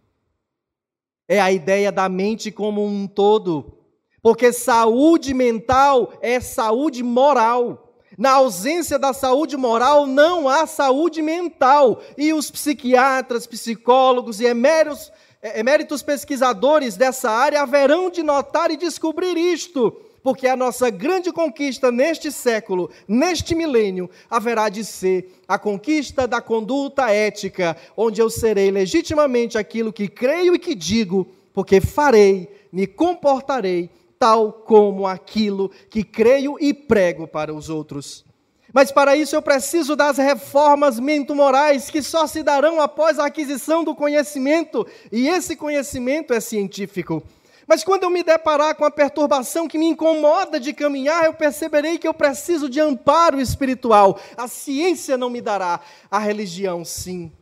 é 1.29 1.41
a 1.41 1.51
ideia 1.51 1.91
da 1.91 2.09
mente 2.09 2.51
como 2.51 2.85
um 2.85 3.07
todo. 3.07 3.79
Porque 4.22 4.53
saúde 4.53 5.35
mental 5.35 6.12
é 6.22 6.41
saúde 6.41 7.03
moral. 7.03 7.81
Na 8.16 8.33
ausência 8.33 8.99
da 8.99 9.12
saúde 9.12 9.57
moral, 9.57 10.07
não 10.07 10.49
há 10.49 10.66
saúde 10.66 11.20
mental. 11.20 12.01
E 12.16 12.33
os 12.33 12.51
psiquiatras, 12.51 13.47
psicólogos 13.47 14.41
e 14.41 14.45
eméritos, 14.45 15.12
eméritos 15.43 16.03
pesquisadores 16.03 16.97
dessa 16.97 17.31
área 17.31 17.62
haverão 17.62 18.09
de 18.09 18.22
notar 18.22 18.70
e 18.70 18.77
descobrir 18.77 19.37
isto 19.37 19.95
porque 20.25 20.49
a 20.49 20.57
nossa 20.57 20.89
grande 20.89 21.31
conquista 21.31 21.93
neste 21.93 22.33
século, 22.33 22.91
neste 23.07 23.55
milênio, 23.55 24.09
haverá 24.31 24.70
de 24.70 24.83
ser 24.83 25.39
a 25.47 25.59
conquista 25.59 26.27
da 26.27 26.41
conduta 26.41 27.11
ética, 27.11 27.77
onde 27.95 28.22
eu 28.22 28.31
serei 28.31 28.70
legitimamente 28.70 29.59
aquilo 29.59 29.93
que 29.93 30.09
creio 30.09 30.55
e 30.55 30.59
que 30.59 30.75
digo 30.75 31.29
porque 31.53 31.79
farei, 31.79 32.49
me 32.72 32.87
comportarei 32.87 33.91
tal 34.18 34.51
como 34.51 35.07
aquilo 35.07 35.70
que 35.91 36.03
creio 36.03 36.57
e 36.59 36.72
prego 36.72 37.29
para 37.29 37.53
os 37.53 37.68
outros. 37.68 38.25
Mas 38.72 38.91
para 38.91 39.14
isso 39.14 39.37
eu 39.37 39.43
preciso 39.43 39.95
das 39.95 40.16
reformas 40.16 40.99
mento-morais 40.99 41.91
que 41.91 42.03
só 42.03 42.27
se 42.27 42.43
darão 42.43 42.81
após 42.81 43.18
a 43.18 43.27
aquisição 43.27 43.85
do 43.85 43.95
conhecimento, 43.95 44.87
e 45.12 45.29
esse 45.29 45.55
conhecimento 45.55 46.33
é 46.33 46.41
científico. 46.41 47.22
Mas 47.67 47.83
quando 47.83 48.05
eu 48.05 48.11
me 48.11 48.23
deparar 48.23 48.75
com 48.75 48.85
a 48.85 48.91
perturbação 48.91 49.67
que 49.67 49.79
me 49.79 49.87
incomoda 49.87 50.61
de 50.61 50.73
caminhar, 50.73 51.25
eu 51.25 51.35
perceberei 51.35 51.99
que 51.99 52.07
eu 52.07 52.15
preciso 52.15 52.69
de 52.69 52.81
amparo 52.81 53.41
espiritual. 53.41 54.21
A 54.37 54.47
ciência 54.47 55.17
não 55.17 55.31
me 55.31 55.41
dará, 55.41 55.81
a 56.11 56.19
religião 56.19 56.85
sim. 56.85 57.33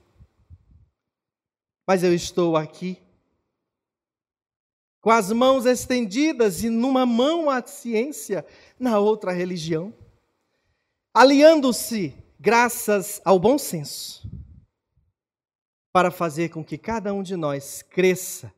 Mas 1.86 2.02
eu 2.02 2.14
estou 2.14 2.56
aqui 2.56 2.98
com 5.00 5.10
as 5.10 5.32
mãos 5.32 5.66
estendidas 5.66 6.62
e 6.62 6.70
numa 6.70 7.04
mão 7.04 7.50
a 7.50 7.60
ciência, 7.66 8.46
na 8.78 9.00
outra 9.00 9.32
a 9.32 9.34
religião, 9.34 9.92
aliando-se 11.12 12.14
graças 12.38 13.20
ao 13.24 13.36
bom 13.36 13.58
senso, 13.58 14.22
para 15.92 16.12
fazer 16.12 16.50
com 16.50 16.64
que 16.64 16.78
cada 16.78 17.12
um 17.12 17.22
de 17.22 17.36
nós 17.36 17.82
cresça 17.82 18.52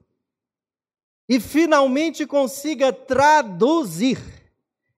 e 1.28 1.40
finalmente 1.40 2.26
consiga 2.26 2.92
traduzir 2.92 4.18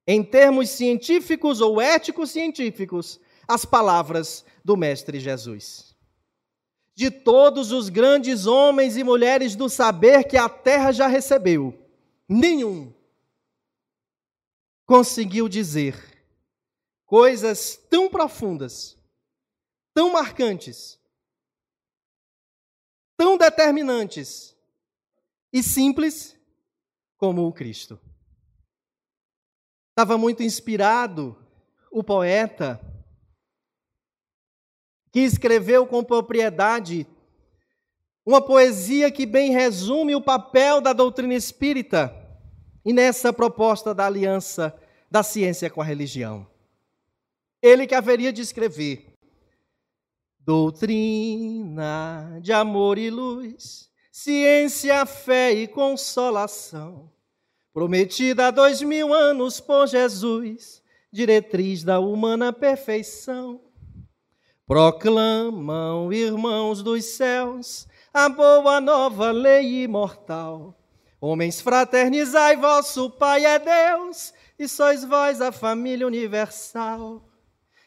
em 0.07 0.23
termos 0.23 0.71
científicos 0.71 1.61
ou 1.61 1.81
éticos 1.81 2.31
científicos 2.31 3.21
as 3.47 3.65
palavras 3.65 4.45
do 4.65 4.77
mestre 4.77 5.21
Jesus. 5.21 5.95
De 6.95 7.11
todos 7.11 7.73
os 7.73 7.89
grandes 7.89 8.47
homens 8.47 8.97
e 8.97 9.05
mulheres 9.05 9.55
do 9.55 9.69
saber 9.69 10.25
que 10.25 10.37
a 10.37 10.49
terra 10.49 10.93
já 10.93 11.07
recebeu, 11.07 11.79
nenhum 12.29 12.93
conseguiu 14.87 15.49
dizer 15.49 15.95
coisas 17.05 17.77
tão 17.91 18.09
profundas, 18.09 18.97
tão 19.93 20.13
marcantes, 20.13 20.99
tão 23.17 23.37
determinantes 23.37 24.56
e 25.57 25.63
simples 25.63 26.39
como 27.17 27.47
o 27.47 27.53
Cristo. 27.53 27.99
Estava 29.89 30.19
muito 30.19 30.43
inspirado 30.43 31.35
o 31.91 32.05
poeta 32.05 32.79
que 35.11 35.21
escreveu 35.21 35.87
com 35.87 36.05
propriedade 36.05 37.07
uma 38.27 38.43
poesia 38.43 39.11
que 39.11 39.25
bem 39.25 39.51
resume 39.51 40.15
o 40.15 40.21
papel 40.21 40.83
da 40.83 40.93
doutrina 40.93 41.33
espírita 41.33 42.15
e 42.85 42.93
nessa 42.93 43.33
proposta 43.33 43.95
da 43.95 44.05
aliança 44.05 44.79
da 45.11 45.23
ciência 45.23 45.71
com 45.71 45.81
a 45.81 45.85
religião. 45.85 46.47
Ele 47.63 47.87
que 47.87 47.95
haveria 47.95 48.31
de 48.31 48.43
escrever 48.43 49.15
doutrina 50.39 52.39
de 52.43 52.53
amor 52.53 52.99
e 52.99 53.09
luz, 53.09 53.86
ciência, 54.19 55.05
fé 55.05 55.53
e 55.53 55.69
consolação, 55.69 57.11
prometida 57.73 58.47
há 58.47 58.51
dois 58.51 58.81
mil 58.81 59.13
anos 59.13 59.61
por 59.61 59.87
Jesus, 59.87 60.83
diretriz 61.13 61.85
da 61.85 62.01
humana 62.01 62.53
perfeição 62.53 63.61
Proclamam, 64.67 66.13
irmãos 66.13 66.83
dos 66.83 67.05
céus, 67.05 67.87
a 68.13 68.29
boa 68.29 68.81
nova 68.81 69.31
lei 69.31 69.85
imortal. 69.85 70.77
Homens, 71.21 71.61
fraternizai, 71.61 72.57
vosso 72.57 73.09
Pai 73.11 73.45
é 73.45 73.61
Deus, 73.61 74.35
e 74.59 74.67
sois 74.67 75.05
vós 75.05 75.41
a 75.41 75.53
família 75.53 76.05
universal. 76.05 77.23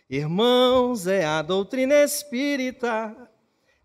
Irmãos, 0.10 1.06
é 1.06 1.26
a 1.26 1.42
doutrina 1.42 1.96
espírita, 1.96 3.29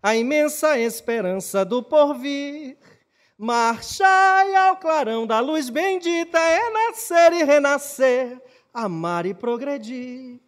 a 0.05 0.15
imensa 0.15 0.77
esperança 0.77 1.65
do 1.65 1.81
porvir. 1.81 2.77
Marchai 3.35 4.55
ao 4.55 4.77
clarão 4.77 5.25
da 5.25 5.39
luz 5.39 5.67
bendita, 5.67 6.37
é 6.37 6.69
nascer 6.69 7.33
e 7.33 7.43
renascer, 7.43 8.39
amar 8.71 9.25
e 9.25 9.33
progredir. 9.33 10.39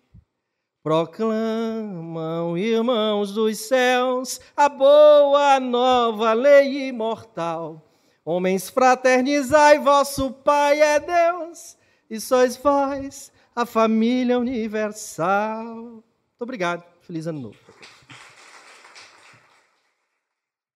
Proclamam, 0.83 2.55
irmãos 2.55 3.31
dos 3.31 3.57
céus, 3.57 4.39
a 4.55 4.69
boa 4.69 5.59
nova 5.59 6.33
lei 6.33 6.89
imortal. 6.89 7.83
Homens, 8.23 8.69
fraternizai, 8.69 9.79
vosso 9.79 10.31
Pai 10.31 10.79
é 10.79 10.99
Deus, 10.99 11.75
e 12.07 12.19
sois 12.19 12.55
vós 12.55 13.31
a 13.55 13.65
família 13.65 14.37
universal. 14.37 15.73
Muito 15.73 16.41
obrigado. 16.41 16.83
Feliz 17.01 17.25
ano 17.25 17.39
novo. 17.39 17.66